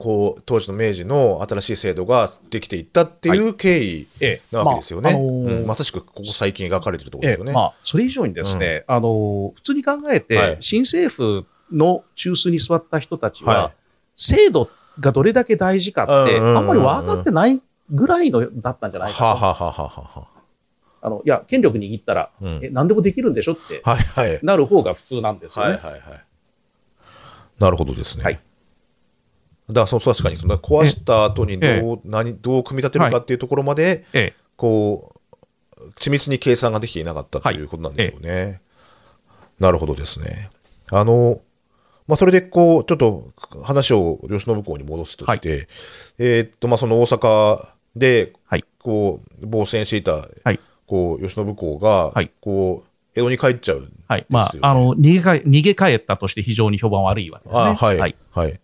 [0.00, 5.10] こう当時の明治の新しい制度ができていったっていう経緯ええなわけですよね。
[5.12, 7.50] まああのーうんまさしくここ最近描かれてるところですよね。
[7.50, 13.72] ええまあ、それ以上にですね、あの、普通に考えて、はい新政府の中枢に座った人たちは、はい
[14.16, 19.34] 制度がどれだけ大事かって、うんうんうんうんあんまり分かってないぐらいのだったんじゃないかな。
[19.34, 20.26] は
[21.02, 25.72] あ、の、いや、権力握ったら、うんえ、何でもできるんでしょってあ、はいはいなる方が普通なんですよね。
[25.72, 26.02] はいはいはい。
[27.58, 28.24] なるほどですね。
[28.24, 28.40] はい
[29.72, 34.34] だそう確かにその壊した後にどう、え何どう組み立てるかっていうところまで、ええ。
[34.56, 35.14] こ
[35.78, 37.60] う緻密に計算ができていなかったとい。
[37.62, 38.60] うことなんでしょうね。
[39.58, 40.50] なるほどですね。
[40.90, 41.40] あの
[42.06, 43.28] まあ、それでこうちょっと
[43.62, 45.68] 話を慶喜公に戻すとして、
[46.18, 48.64] えーっとまあその大阪ではい。
[48.78, 50.60] こう防戦していた、はい。
[50.86, 52.30] こう慶喜公が、はい。
[52.40, 54.26] こう江戸に帰っちゃうはい。
[54.28, 57.66] まあ、あの、逃げかえ、逃げ帰ったとして非常に評判悪いわけですね。
[57.66, 58.60] あはい、はい、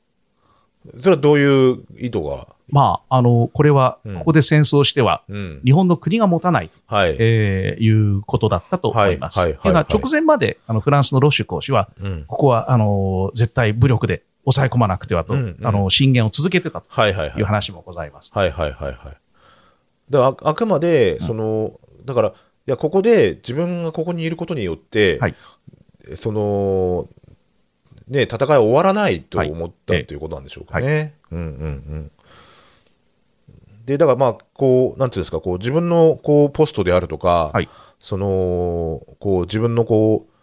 [1.01, 4.19] それはどういう意図が、まあ、あの、これは、うん。
[4.19, 9.39] ここで戦争しては、うん、日本の国が持たない、はい、えーいうことだったと思います。
[9.39, 9.71] はいはいはいとい。
[9.71, 15.37] うのは直前まで、あの、フランスのロッシュ公使は、うん、ここは、あの、絶対武力で抑え込まなくてはと、あ
[15.73, 17.39] の、進言を続けてたとはいはいはい。
[17.39, 18.33] いう話もございます。
[18.35, 19.17] はいはいはいはい。
[20.11, 22.33] だああくまで、その、だから、い
[22.67, 25.35] や、ここで自分がここにいることによって、はい。
[26.17, 27.09] その、
[28.09, 31.15] ね、戦いは終わらないと思った、はいということなんでしょうかね。
[31.31, 31.47] うんうんう
[31.97, 32.11] ん。
[33.85, 37.69] で、だからまあ、こう、なんていうんですか、こう、自分の、こう、ポストであるとか、はい。
[37.99, 40.37] その、こう、自分の、こう、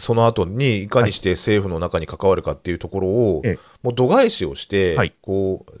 [0.00, 3.58] その後にいかにして政府の中に関わるかっていうところを、ええ。
[3.82, 5.14] もう度外視をして、はい。
[5.22, 5.72] こう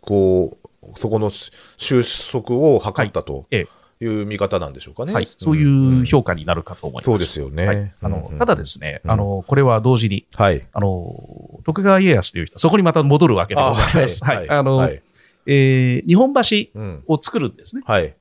[0.00, 1.30] こうそこの
[1.76, 3.46] 収束を図ったと。
[3.50, 3.66] えい
[4.06, 5.12] う見方なんでしょうかね。
[5.12, 7.04] はい、そういう評価になるかと思います。
[7.04, 10.66] そうですよねはいあのただですね、うんあの、これは同時に、はい。
[10.72, 14.24] あの、徳川家康という人、そこにまた戻るわけでございます。
[14.24, 14.48] はい。
[14.48, 15.02] あの、はい。
[15.46, 16.40] えー日本橋
[16.74, 17.82] うんを作るんですね。
[17.84, 18.14] はい。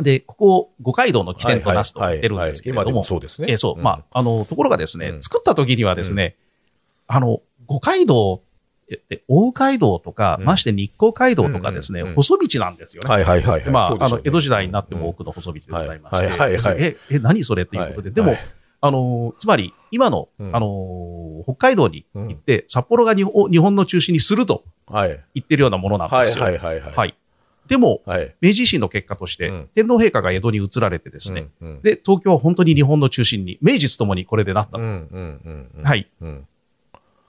[0.00, 3.48] で、ここを五街道の起点となすと言ってるんですけれども、そうですね。
[3.50, 6.36] えーそう、まあ、あの、ところがですね、うん作った時にはですね、
[7.06, 8.42] あの、五街道
[8.96, 13.10] って、大街道とか、うんまして日光街道とかですね、うんうん細道なんですよね。
[13.10, 13.70] はいはいはいはい。
[13.70, 17.64] まあ、あの、江戸時代になっても多くの細道でございまして、はいはいはいはいえ、え、何それ？
[17.64, 18.38] っていうことで、でも、はい
[18.80, 25.20] あの、つまり、今の、うんあの、北海道に行って、札幌が日本日本の中心にするとはい。
[25.34, 26.44] 言ってるようなものなんはいですよ。
[26.44, 26.92] はいはいはい。
[26.94, 27.16] はい。
[27.66, 28.34] でも、はい。
[28.40, 34.78] 明治維新の結果として、うん天皇陛下が江戸に移られてですね、うんうんで、東京は本当に日本の中心に、明治ともにこれでなった。
[34.78, 35.84] うんうんうんうん。
[35.84, 36.08] はい。
[36.20, 36.47] うん。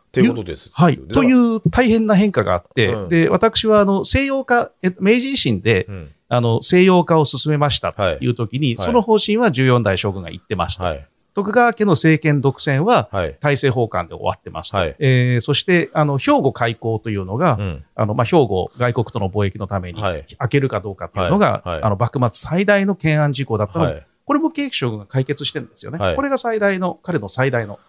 [0.10, 0.72] っていうことです。
[0.74, 0.98] はい。
[0.98, 1.26] とう。
[1.26, 6.12] いう大変な変化があって、うんで、私は、あの、西洋化、え明治維新で、うん。
[6.30, 10.84] あの、西洋化を進めましたという時に、はいその方針は14代将軍が言ってました。
[10.86, 11.08] はい。
[11.36, 13.38] 徳川家の政権独占は、はい。
[13.40, 14.80] 大政奉還で終わってました。
[14.80, 17.84] はいえーそして、あの、兵庫開港というのが、うん。
[17.96, 24.08] あの、まあ、兵庫を外国との貿易のためにはい開けるかどうかというのが、はいはいあの、幕末最大の懸案事項だったので、はい。
[24.26, 26.00] これも慶喜将軍が解決してるんですよね。
[26.00, 27.80] はいこれが最大の、彼の最大の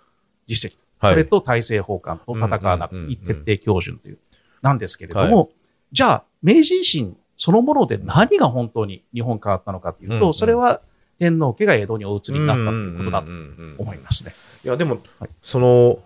[0.46, 0.78] 実績。
[1.00, 1.12] はい。
[1.14, 3.16] それと大政奉還と戦わなくうんうんうんうん。
[3.16, 4.18] 徹底標準という、
[4.62, 5.50] なんですけれども、
[5.92, 10.82] じゃあ、明治維新そのもので何が本当に日本変わったのかというと、それは
[11.18, 13.30] 天皇家が江戸にお移りになったということだと
[13.78, 14.34] 思いますね。
[14.62, 16.00] いや、でもはい、その、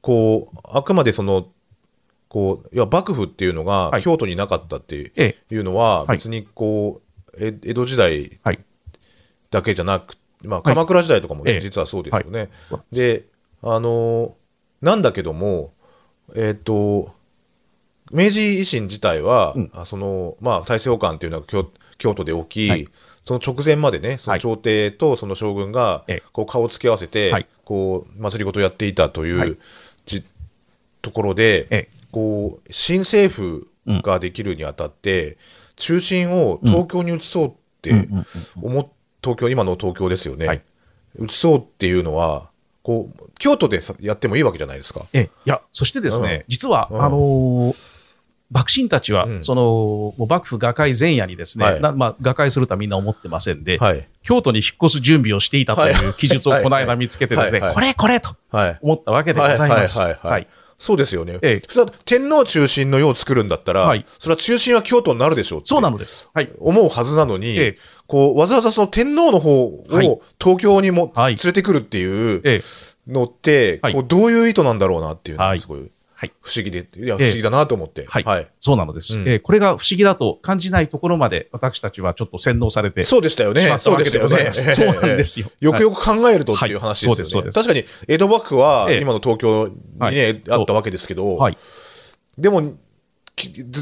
[0.00, 1.48] こう、あくまでその、
[2.28, 4.02] こう、いや、幕府っていうのがはい。
[4.02, 5.12] 京都になかったって
[5.50, 6.18] いうのは、はい。
[6.18, 8.60] 別にこう、え江戸時代はい。
[9.50, 12.48] だけじゃなく、まあ、鎌倉時代とかも実はそうですよね。
[12.92, 13.24] で、
[13.62, 14.36] あの、
[14.80, 15.72] なんだけども、
[16.34, 17.14] えっ、と、
[18.12, 19.70] 明治維新自体は、うん。
[19.72, 22.88] あその、まあ、大政奉還っていうのが京京都で起き、はい。
[23.24, 24.38] その直前までね、そはい。
[24.38, 27.46] の朝廷とその将軍がええ、こう顔を突き合わせて、はい。
[27.64, 29.56] こう、祭りごとやっていたという、はい。
[30.06, 30.24] じ
[31.02, 31.88] ところで、ええ。
[32.10, 35.36] こう、新政府ができるにあたって、
[35.76, 38.26] 中心を東京に移そうってうんうんうん。
[38.62, 38.88] 思っ、
[39.22, 40.46] 東京、今の東京ですよね。
[40.46, 40.62] はい。
[41.20, 42.50] 移そうっていうのは、
[42.82, 45.06] こう、京都でさやってもいいわけじゃないですか。
[45.12, 47.02] ええ、いや、そしてですね、うん実は、うん。
[47.02, 48.00] あのー
[48.52, 49.44] 幕臣たちは、うん。
[49.44, 51.80] その、もう幕府瓦解前夜にですね、はい。
[51.80, 54.08] なまあ、瓦解するとはみんな思ってませんで、はい。
[54.24, 58.78] 京都に引っ越す準備をしていたとはいいう記述をこの間見つけてですね、これこれとはい。
[58.82, 60.00] 思ったわけでございます。
[60.00, 60.48] はい
[60.80, 61.38] そうですよね。
[61.42, 66.30] ええそれは天皇中心の世を作るんだったら、はいそれは中心は京都になるでしょうそうなのです。
[66.32, 66.50] はい。
[66.58, 72.04] 思うはずなのに、ええこうわざわざその天皇の方はいを東京にもはい連れてくるってい
[72.36, 72.62] うえ
[73.06, 75.90] え、のって、はいこうどういう意図なんだろうなっていうのはいがすごいはい。
[76.42, 77.26] 不思議で、いや、不え。
[77.26, 78.04] え思議だなと思って。
[78.06, 78.24] はい。
[78.24, 78.48] はい。
[78.60, 79.28] そうなのです、うん。
[79.28, 83.62] えーこれが不思議だと感じないところまで私たちはちょっと洗脳されて、そうでしたよね。
[83.80, 84.52] そうでしたよね。
[84.52, 85.50] そうなんですよ。
[85.60, 86.82] よくよく考えるとっていうはい。
[86.82, 87.14] 話ですよね。
[87.14, 87.54] そうですそうです。
[87.54, 89.00] 確かに、江戸幕府はええ。
[89.00, 90.42] 今の東京にね、はい。
[90.50, 91.56] あったわけですけど、はい。
[92.36, 92.74] でも、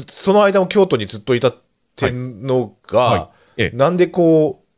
[0.07, 1.53] その間も京都にずっといた
[1.95, 3.17] 天皇が、は
[3.57, 3.63] い。
[3.63, 3.77] ええ。
[3.77, 4.69] なんでこう、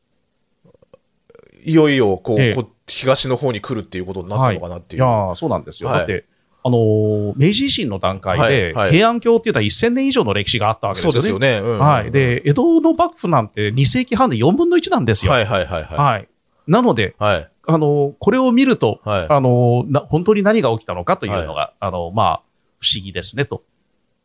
[1.63, 2.55] いよいよこう、ええ。
[2.55, 5.03] こ東の方に来るっていうことになったのかなっていう。
[5.03, 5.89] いやーそうなんですよ。
[5.89, 5.97] はい。
[5.99, 6.25] だって、
[6.63, 11.13] あのー明治維新の段階で、はいはい平安京っていうのは1000年以上の歴史があったわけですよね。
[11.13, 11.59] そうですよね。
[11.59, 12.11] うんはい。
[12.11, 15.31] で、江戸の幕府なんて2世紀半で4分の1なんですよ。
[15.31, 15.97] はいはいはいはい。
[15.97, 16.27] はい。
[16.67, 17.49] なので、はい。
[17.67, 22.41] あの、これを見ると、はいあの、な、本当に何が起きたのかというのが、あの、まあ、
[22.79, 23.63] 不思議ですね、と。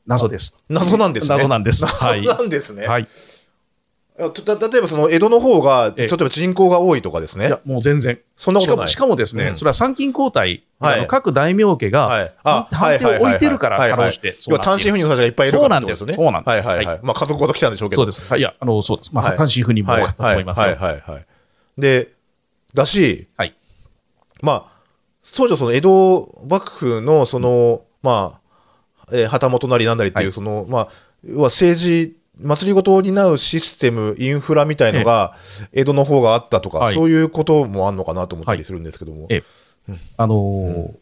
[0.06, 0.62] 謎です。
[0.68, 1.36] 謎なんですね。
[1.36, 1.84] 謎なんです。
[1.84, 2.22] はい。
[2.24, 2.86] 謎なんですね。
[2.86, 3.08] はい。
[4.18, 8.18] 例えばその江戸の方が、ええ例えば人口が多いとかですねいや。、もう全然。
[8.36, 8.88] そんなことない。
[8.88, 10.64] しかも、しかもですね、うんそれは参勤交代、
[11.06, 12.32] 各大名家が、はい。
[12.42, 14.36] 判判定を置いてるから、かろうして。
[14.48, 17.00] 要は単身赴任の人たちがいっぱいいるからってことそうなんですそうなんですはいはいはい。
[17.02, 18.00] まあ家族ごと来たんでしょうけど。
[18.00, 18.30] そうです。
[18.30, 19.14] はいいや、あの、そうです。
[19.14, 20.68] まあ、はい単身赴任も多かったと思いますよ。
[20.68, 21.26] はいはいはいはい。
[21.76, 22.12] で、
[22.74, 23.54] だし、はい
[24.42, 24.76] まあ、
[25.34, 28.40] 当初その江戸幕府のその、まあ、
[29.12, 30.88] えー旗本なりなんなりっていう、はいその、まあ、
[31.24, 35.34] 要は政治、祭りごとを担うシステム、インフラみたいのが、
[35.72, 36.94] 江戸の方があったとか、はい。
[36.94, 39.26] そういうこともあんのかなと思ったりするんですけども。
[39.30, 39.42] え
[40.16, 40.94] あのー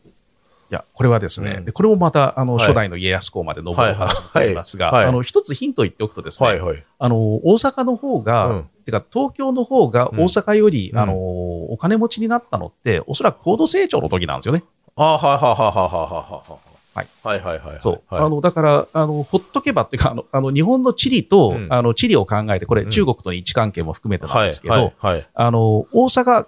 [0.70, 1.64] いや、これはですね、うん。
[1.66, 2.66] でこれもまた、あの、はい。
[2.66, 4.94] 初代の家康公まで登る話になりますが、はい。
[4.94, 5.12] はいはい。
[5.12, 6.84] あの、一つヒントを言っておくとですね、はいはい。
[6.98, 8.68] あの、大阪の方が、うん。
[8.86, 10.98] てか東京の方が大阪より、うん。
[10.98, 14.64] あの、お金持ちになったのって、おそらく高度成長の時なんですよね。
[14.96, 17.80] あはいはいはいはいはいはいはいはいはいはい。
[17.82, 18.02] そう。
[18.14, 25.26] はいあの、だから、あの、ほっとけばっていうか、あの、あの日本の地理と、うんあの、地理を考えて、これ、うん中国との位置関係も含めてなんはいですけど、はいはい。
[25.34, 26.46] あの、大阪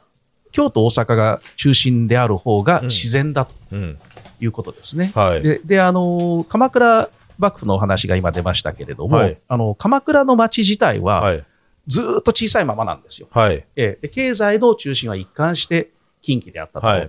[0.52, 3.98] 京都、大阪が中心である方が自然だとうん。
[4.40, 5.12] いうことですね。
[5.14, 5.42] はい。
[5.42, 11.44] で、で、あの、鎌倉幕府のお話が今出ましたけれども、はいあの、鎌倉の町自体ははい。
[11.86, 13.28] ずーっと小さいままなんですよ。
[13.30, 13.64] はい。
[13.76, 15.90] えーで経済の中心は一貫して
[16.26, 16.86] 近畿であったと。
[16.86, 17.08] はい。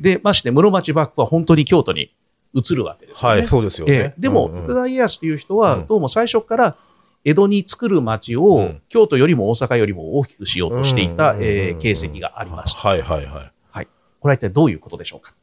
[0.00, 2.10] で、まして室町幕府は本当に京都に
[2.54, 3.36] 移るわけですよね。
[3.40, 3.92] はい、そうですよね。
[3.94, 6.76] えーでも、うんうん徳川家康という人は、うんどうも最初から
[7.24, 12.88] 江戸に作る町うをん京都よりも大阪よりも大きくしようとしていた、えー形跡がありました。
[12.88, 13.52] はいはいはい。
[13.70, 13.88] はい。
[14.20, 15.34] これは一体どういうことでしょうか？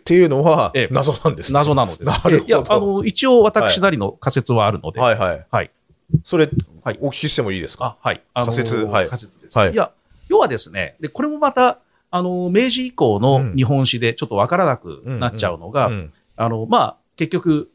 [0.00, 1.58] っていうのはええ、謎なんですね。
[1.58, 2.04] 謎なのです。
[2.04, 5.46] なるほどえいや、あの、一応私なりの仮説はあるので、はいはい。
[5.50, 5.70] はい。
[6.24, 6.48] それ
[6.82, 7.98] はい、お聞きしてもいいですか？
[8.02, 8.22] あ、はい。
[8.32, 9.58] あのー仮説はい仮説です。
[9.58, 9.90] はいい、や、
[10.28, 11.78] 要はですね、で、これもまた、
[12.10, 17.70] あのー、明治以降のうん日本史でちょっとわからなくなっちゃうのが、うんあの、まあ、結局、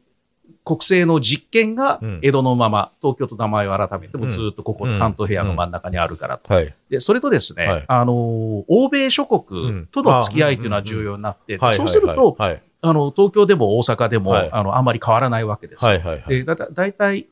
[0.66, 6.54] 国政の実権がうん江戸のまま、東京と名前を改めてもうんずっとここの関東平野の真ん中にあるからと。
[6.54, 6.74] はい。
[6.90, 11.76] で、それとですね、はいあのー、欧米諸国との付き合いというのは重要になって、はい。
[11.76, 12.62] そうすると、はい。
[12.82, 15.86] あの、東京でも大阪でも、はいあの、あんまり変わらないわけです。
[16.28, 17.28] でだだだいたい、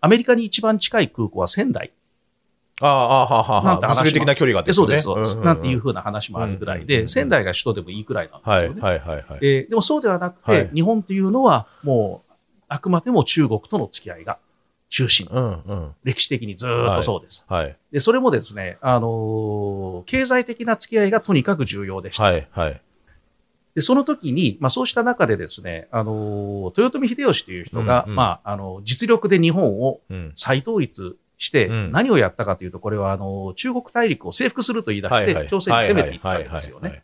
[0.00, 1.92] アメリカに一番近い空港は仙台。
[2.80, 3.64] ああ、ああ、はあ、はあ。
[3.64, 5.36] なんて話も物理的な距離がでそうです、そうです。
[5.36, 8.80] んんんなんていうふうな話もあるぐらいで、うんうんうん仙台が首都でもいいくらいなんですよね。
[8.80, 9.40] はいはいはいはい。
[9.40, 12.32] ででもそうではなくて、はい日本っていうのはもう、
[12.68, 14.38] あくまでも中国との付き合いが
[14.88, 15.26] 中心。
[15.30, 15.94] うんうん。
[16.04, 17.44] 歴史的にずーっとそうです。
[17.48, 17.76] はい。
[17.92, 22.24] で、それもですね、あのー経済的な付き合いがとにかく重要でした。
[22.24, 22.80] はいはい。
[23.74, 30.32] で、その時に、まあそうした中でですね、あのー豊臣秀吉という人が、うんうんまあ、あの、実力で日本をうん。
[30.34, 35.48] 再統一して、うん何をやったかというと、これはあの、中国大陸を征服すると言い出して。
[35.48, 37.02] 朝鮮に攻めていったわけですよね。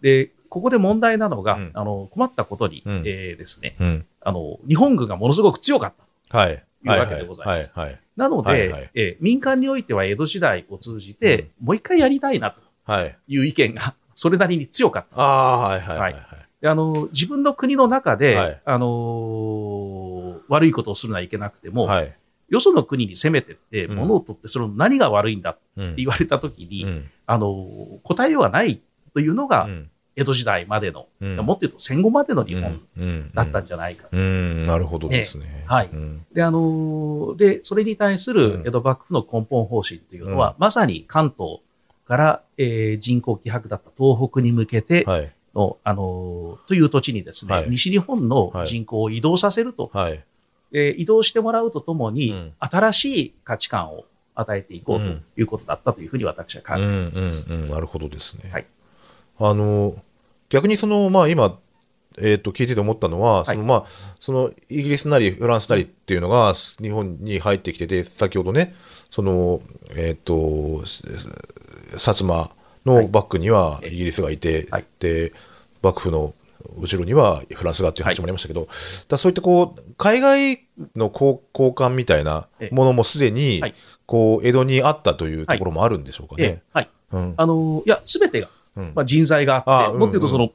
[0.00, 3.76] で、ここで問題なのが、うんあの、困ったことに、うんえーですね。
[4.22, 5.92] あの、日本軍がものすごく強かっ
[6.30, 6.38] た。
[6.38, 6.54] はい。
[6.54, 7.72] いうわけでございます。
[8.16, 13.18] なので、えー民間においては江戸時代を通じて、もう一回やりたいなとはい。
[13.28, 15.20] いう意見が、 それなりに強かった。
[15.20, 16.14] ああ、はいはいはい。
[16.62, 22.14] であの、自分の国の中で、はいあのー悪いことをするのはいけなくても、はい。
[22.54, 23.96] よその国に攻めてって、うん。
[23.96, 25.96] 物を取って、その何が悪いんだってうん。
[25.96, 27.10] 言われたときに、うん。
[27.26, 28.80] あの、答えようがない
[29.12, 29.90] というのがう、ん。
[30.16, 31.36] 江戸時代までの、うん。
[31.38, 33.30] もっと言うと戦後までの日本うん。
[33.34, 34.06] だったんじゃないか。
[34.12, 35.64] うん、なるほどですね。
[35.66, 35.90] はい。
[35.92, 36.24] うん。
[36.32, 40.54] で、あの、で、それに対する江戸幕府の根本方針というのは、うん。
[40.58, 41.58] まさに関東
[42.06, 45.32] から、えー人口希薄だった東北に向けてはい。
[45.54, 47.70] の、あの、という土地にですね、はい。
[47.70, 48.66] 西日本のはい。
[48.68, 50.24] 人口を移動させると、はい。
[50.74, 52.52] えー移動してもらうとともに、うん。
[52.58, 55.06] 新しい価値観を与えていこうと
[55.40, 57.46] いうことだったというふうに私は考うんえています。
[57.50, 58.50] うんうん、なるほどですね。
[58.50, 58.66] はい。
[59.38, 59.96] あの
[60.48, 61.58] 逆にその、まあ、今、
[62.18, 63.46] えー、と聞いてて思ったのは、い。
[63.46, 63.84] そのまあ、
[64.20, 68.74] そのイギリスなりフランスなりっていうのが日本に入ってきてて、先ほどね、
[69.10, 69.60] その
[69.96, 71.02] えっ、とす
[71.92, 72.50] 薩摩
[72.84, 74.84] のバックにはイギリスがいて、はい。
[74.98, 75.32] で
[75.82, 76.34] 幕府の
[76.76, 78.72] 後ろにはフランスがっていう話もありましたけど、だか
[79.10, 80.60] らそういったこう海外
[80.96, 83.74] の交交換みたいなものもすでに、はい。
[84.06, 86.44] こう江戸にあったというところもあるんでしょうかね。
[86.44, 86.62] ええ。
[86.72, 86.88] はい。
[87.12, 87.34] うん。
[87.36, 88.92] あの、いや、すべてが、うん。
[88.94, 90.50] まあ、人材があって、あうんもっと言うとその、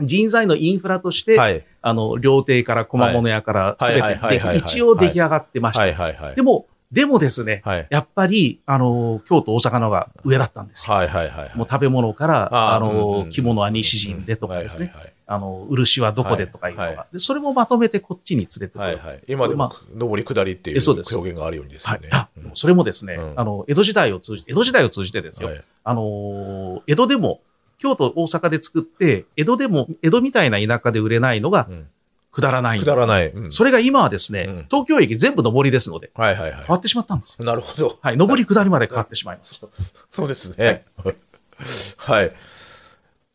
[0.00, 1.64] 人材のインフラとして、はい。
[1.82, 4.46] あの、料亭から小物屋からすべてはいはいはいはい。
[4.48, 5.82] はい一応出来上がってました。
[5.82, 5.94] はい。
[5.94, 6.14] はい。
[6.14, 6.34] はい。
[6.36, 7.86] でも、でもですね、はい。
[7.90, 10.96] やっぱり、あの、京都、大阪の方が上だったんですよ。
[10.96, 11.08] はい。
[11.08, 11.28] はい。
[11.28, 11.38] はい。
[11.38, 11.56] はい。
[11.56, 13.30] もう食べ物から、あの、うんうん。
[13.30, 15.02] 着物は西陣でとかですね、はい。
[15.02, 18.80] はいあの、漆はどこでとかいうのが、はいはで、それもまとめてこっちに連れてくる。
[18.80, 19.22] はいはい。
[19.28, 22.08] 今でまも、上り下りっていう表現があるようにですよね。。
[22.10, 27.42] はいあうんそれもですね、うんあの、江戸時代を通じて、江戸時代を通じてですよ、はいあのー江戸でも、
[27.78, 31.86] 京都、大阪で作って、江戸でも、江戸みたいな田舎で売れないのがうん
[32.32, 33.28] くだらないくだらない。
[33.28, 37.44] うんそれが今はですね、うん東京駅全部上りですので、はいはいは変わってしまったんですよ。
[37.44, 37.46] い。
[37.46, 37.96] なるほど。
[38.02, 39.68] はい、上り下りまで変わってしまいました。
[40.10, 40.84] そうですね。
[41.98, 42.32] はい。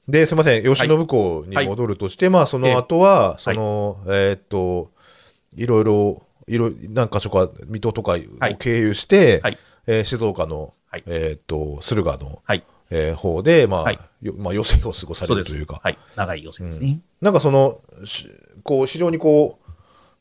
[0.07, 0.63] で、すみません。
[0.63, 4.91] 吉信公に戻るとして、まあ、その後は、その、えーっと、
[5.55, 12.63] いろいろ、いろ、何箇所か、水戸とかをはい経由して、はいえー静岡の、はいえーっと、駿河の、はい。
[12.91, 13.95] えー方で、まあ、まあ、
[14.51, 15.25] 余生を過ごさ。
[15.27, 15.97] れるというか、はい。
[16.15, 16.99] 長い寄せですね。
[17.21, 18.29] なんかその、し
[18.63, 19.59] こう、非常にこ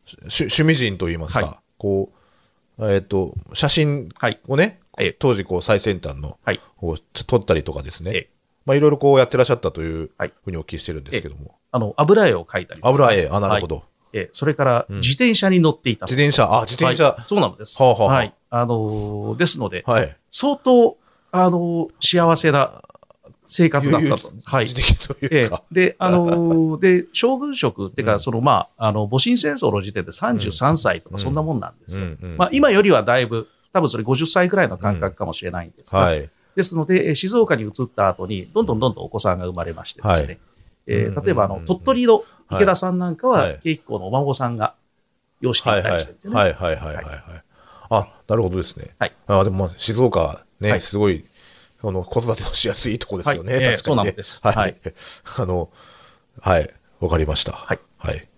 [0.07, 2.13] う、し趣味人といいますか、はいこ
[2.79, 4.41] う、えっ、と、写真はい。
[4.49, 6.61] をね、ええ当時こう最先端の、はい。
[6.77, 8.31] こう撮ったりとかですね、ええ
[8.67, 13.85] まあいろいろこうやってらっしゃったというはいふうにお聞きしてるんですけども、あの、油絵を描いたり油絵、あ、なるほど。
[14.13, 16.13] ええそれから、自転車に乗っていたと。
[16.15, 17.83] 自転車、あ、自転車、はいそうなんです。
[17.83, 18.35] はあはあはい。
[18.51, 20.17] あのーですので、はい。
[20.31, 20.97] 相当、
[21.33, 22.71] あのー幸せな
[23.47, 24.33] 生活だったと。
[24.45, 24.67] はい。
[25.23, 32.05] ええいうか、で、あのーで、将軍職っていうか、うんその、まあ、あの、戊辰戦争の時点で33歳とか、そんなもんなんですよ。
[32.05, 36.31] うんうんまあ、今よりはだいぶ、多分それ50歳くらいの感覚かもしれないんですが、はい。
[36.57, 40.39] ですので、えー静岡に移った後に、どんどんどんどんお子さんが生まれましてですね、はい
[40.87, 44.75] えうんー例えばあのうん、鳥取の池田さんなんかは、はい慶彦のお孫さんが
[45.41, 46.39] 養子にはいはい行ったりしてるんですよね。
[46.39, 47.15] はいはいはいはいはい。
[47.91, 48.95] あ、なるほどですね。
[48.99, 51.25] はいあでもまあ静岡ね、はいすごい、
[51.83, 53.53] あの、子育てのしやすいとこですよね。
[53.53, 53.77] 確かにね。
[53.77, 54.57] そうなんですはい。
[54.57, 54.75] はい
[55.39, 55.71] あの、
[56.41, 57.53] はい、わかりました。
[57.53, 57.79] はい。
[57.99, 58.29] はい。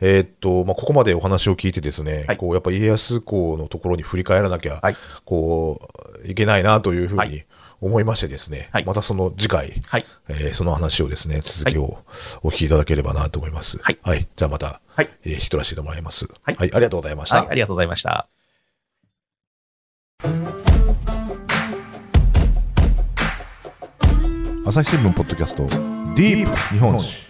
[0.00, 5.80] えーっと、まあ、ここまでお話を聞いてですね、はいこう、やっぱ家康公のところに振り返らなきゃ、はいこ
[6.24, 7.46] う、いけないなというふうにはい
[7.80, 10.06] 思いましてですね、はいまたその次回、はい。
[10.28, 11.98] えーその話をですね、続きを
[12.42, 13.78] お聞きいただければなと思います。
[13.82, 13.98] はい
[14.36, 16.26] じゃあまた、はいえー、引き取らせてもらいます。
[16.42, 17.38] はいありがとうございました。
[17.38, 17.48] はい。
[17.50, 18.28] ありがとうございました。
[24.66, 27.26] 朝日新聞ポッドキャストディープ日本史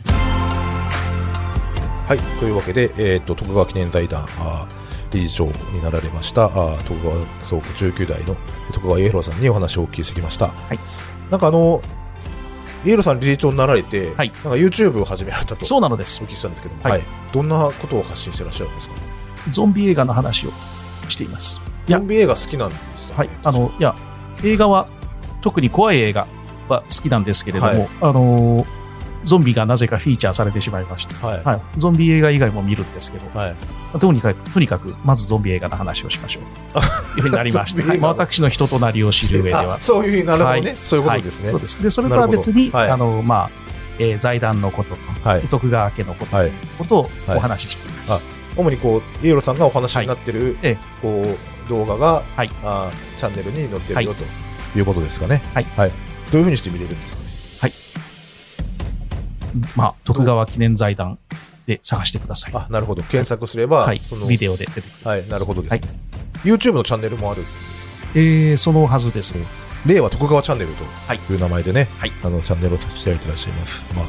[2.15, 8.37] はいというわけで、えー、と徳川記念財団あー理事長になられましたあー徳川総区19代の
[8.73, 10.79] 徳川家広さんにお話をお聞きしてきました、はい。
[11.31, 11.81] なんかあの
[12.85, 14.29] 家広さん理事長になられて、はい。
[14.31, 16.23] なんか YouTube を始められたとそうなのです。
[16.23, 16.27] お。
[16.27, 16.93] 聞きしたんですけども、はい。
[16.93, 17.03] はい。
[17.33, 18.95] どんなことを発信してらっしゃるんですか？
[19.51, 20.51] ゾンビ映画の話を
[21.09, 21.61] しています。
[21.89, 23.23] ゾンビ映画好きなんですか？
[23.25, 23.39] ね、はい。
[23.43, 23.97] あの、いや、
[24.45, 24.87] 映画は、
[25.41, 26.27] 特に怖い映画
[26.69, 27.89] は好きなんですけれども、はい。
[28.03, 28.67] あのー、
[29.25, 31.43] ゾンビがなぜかフィーチャーされてしまいまして、はい。
[31.45, 31.61] はい。
[31.79, 33.49] ゾンビ映画以外も見るんですけど、は
[33.95, 33.99] い。
[33.99, 36.81] とにかく、とにかく、まずゾンビ映画の話をしましょう。
[36.81, 36.81] と
[37.19, 37.99] いうふうになりまして、はい。
[37.99, 39.75] まあ私の人となりを知る上では。
[39.77, 39.81] あ。
[39.81, 40.77] そういうなるほどね、はい。
[40.85, 41.83] そういうことですね、はいそうです。
[41.83, 43.51] で、それとは別に、あの、まあ、
[43.99, 44.97] えー財団のこと、
[45.29, 45.43] はい。
[45.49, 46.51] 徳川家のこと、はい。
[46.79, 47.39] ことをはい。
[47.39, 48.27] お話ししています。
[48.57, 50.79] 主にこう、イエローさんがお話になってる、ええ。
[51.01, 51.25] こ
[51.67, 52.51] う動画が、はい。
[52.63, 55.43] あーチャンネルに載ってるよ、はということですかね。
[55.55, 55.67] はい。
[56.31, 57.23] どういうふうにして見れるんですか？
[57.23, 57.29] ね。
[59.77, 61.19] まあ、徳川記念財団
[61.67, 62.53] で探してください。
[62.55, 63.03] あ、なるほど。
[63.03, 64.91] 検索すれば、はいその、ビデオで出てくる。
[65.05, 65.91] はい、なるほどですね、はい
[66.45, 68.13] YouTube のチャンネルもあるんですか？
[68.17, 69.35] えー、そのはずです。
[69.87, 70.71] 令和徳川チャンネル
[71.07, 73.85] はいという名前でね、はいあのチャンネルをさせていただいていらっしゃいます。
[73.95, 74.07] まあ、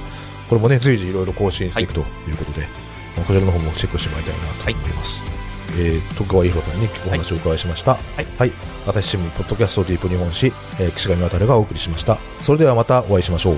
[0.49, 2.05] これもね、随時いろいろ更新していくという
[2.37, 2.67] ことで、
[3.15, 5.23] まあこちらの方もチェックしてもらいたいなと思います。
[5.77, 7.91] えー徳川伊弘さんにお話をお伺いしました。
[7.93, 8.51] はいはい。
[8.85, 10.47] 朝日新聞ポッドキャストディープ日本史、
[10.79, 12.17] えー岸上渡がお送りしました。
[12.41, 13.57] それではまたお会いしましょう。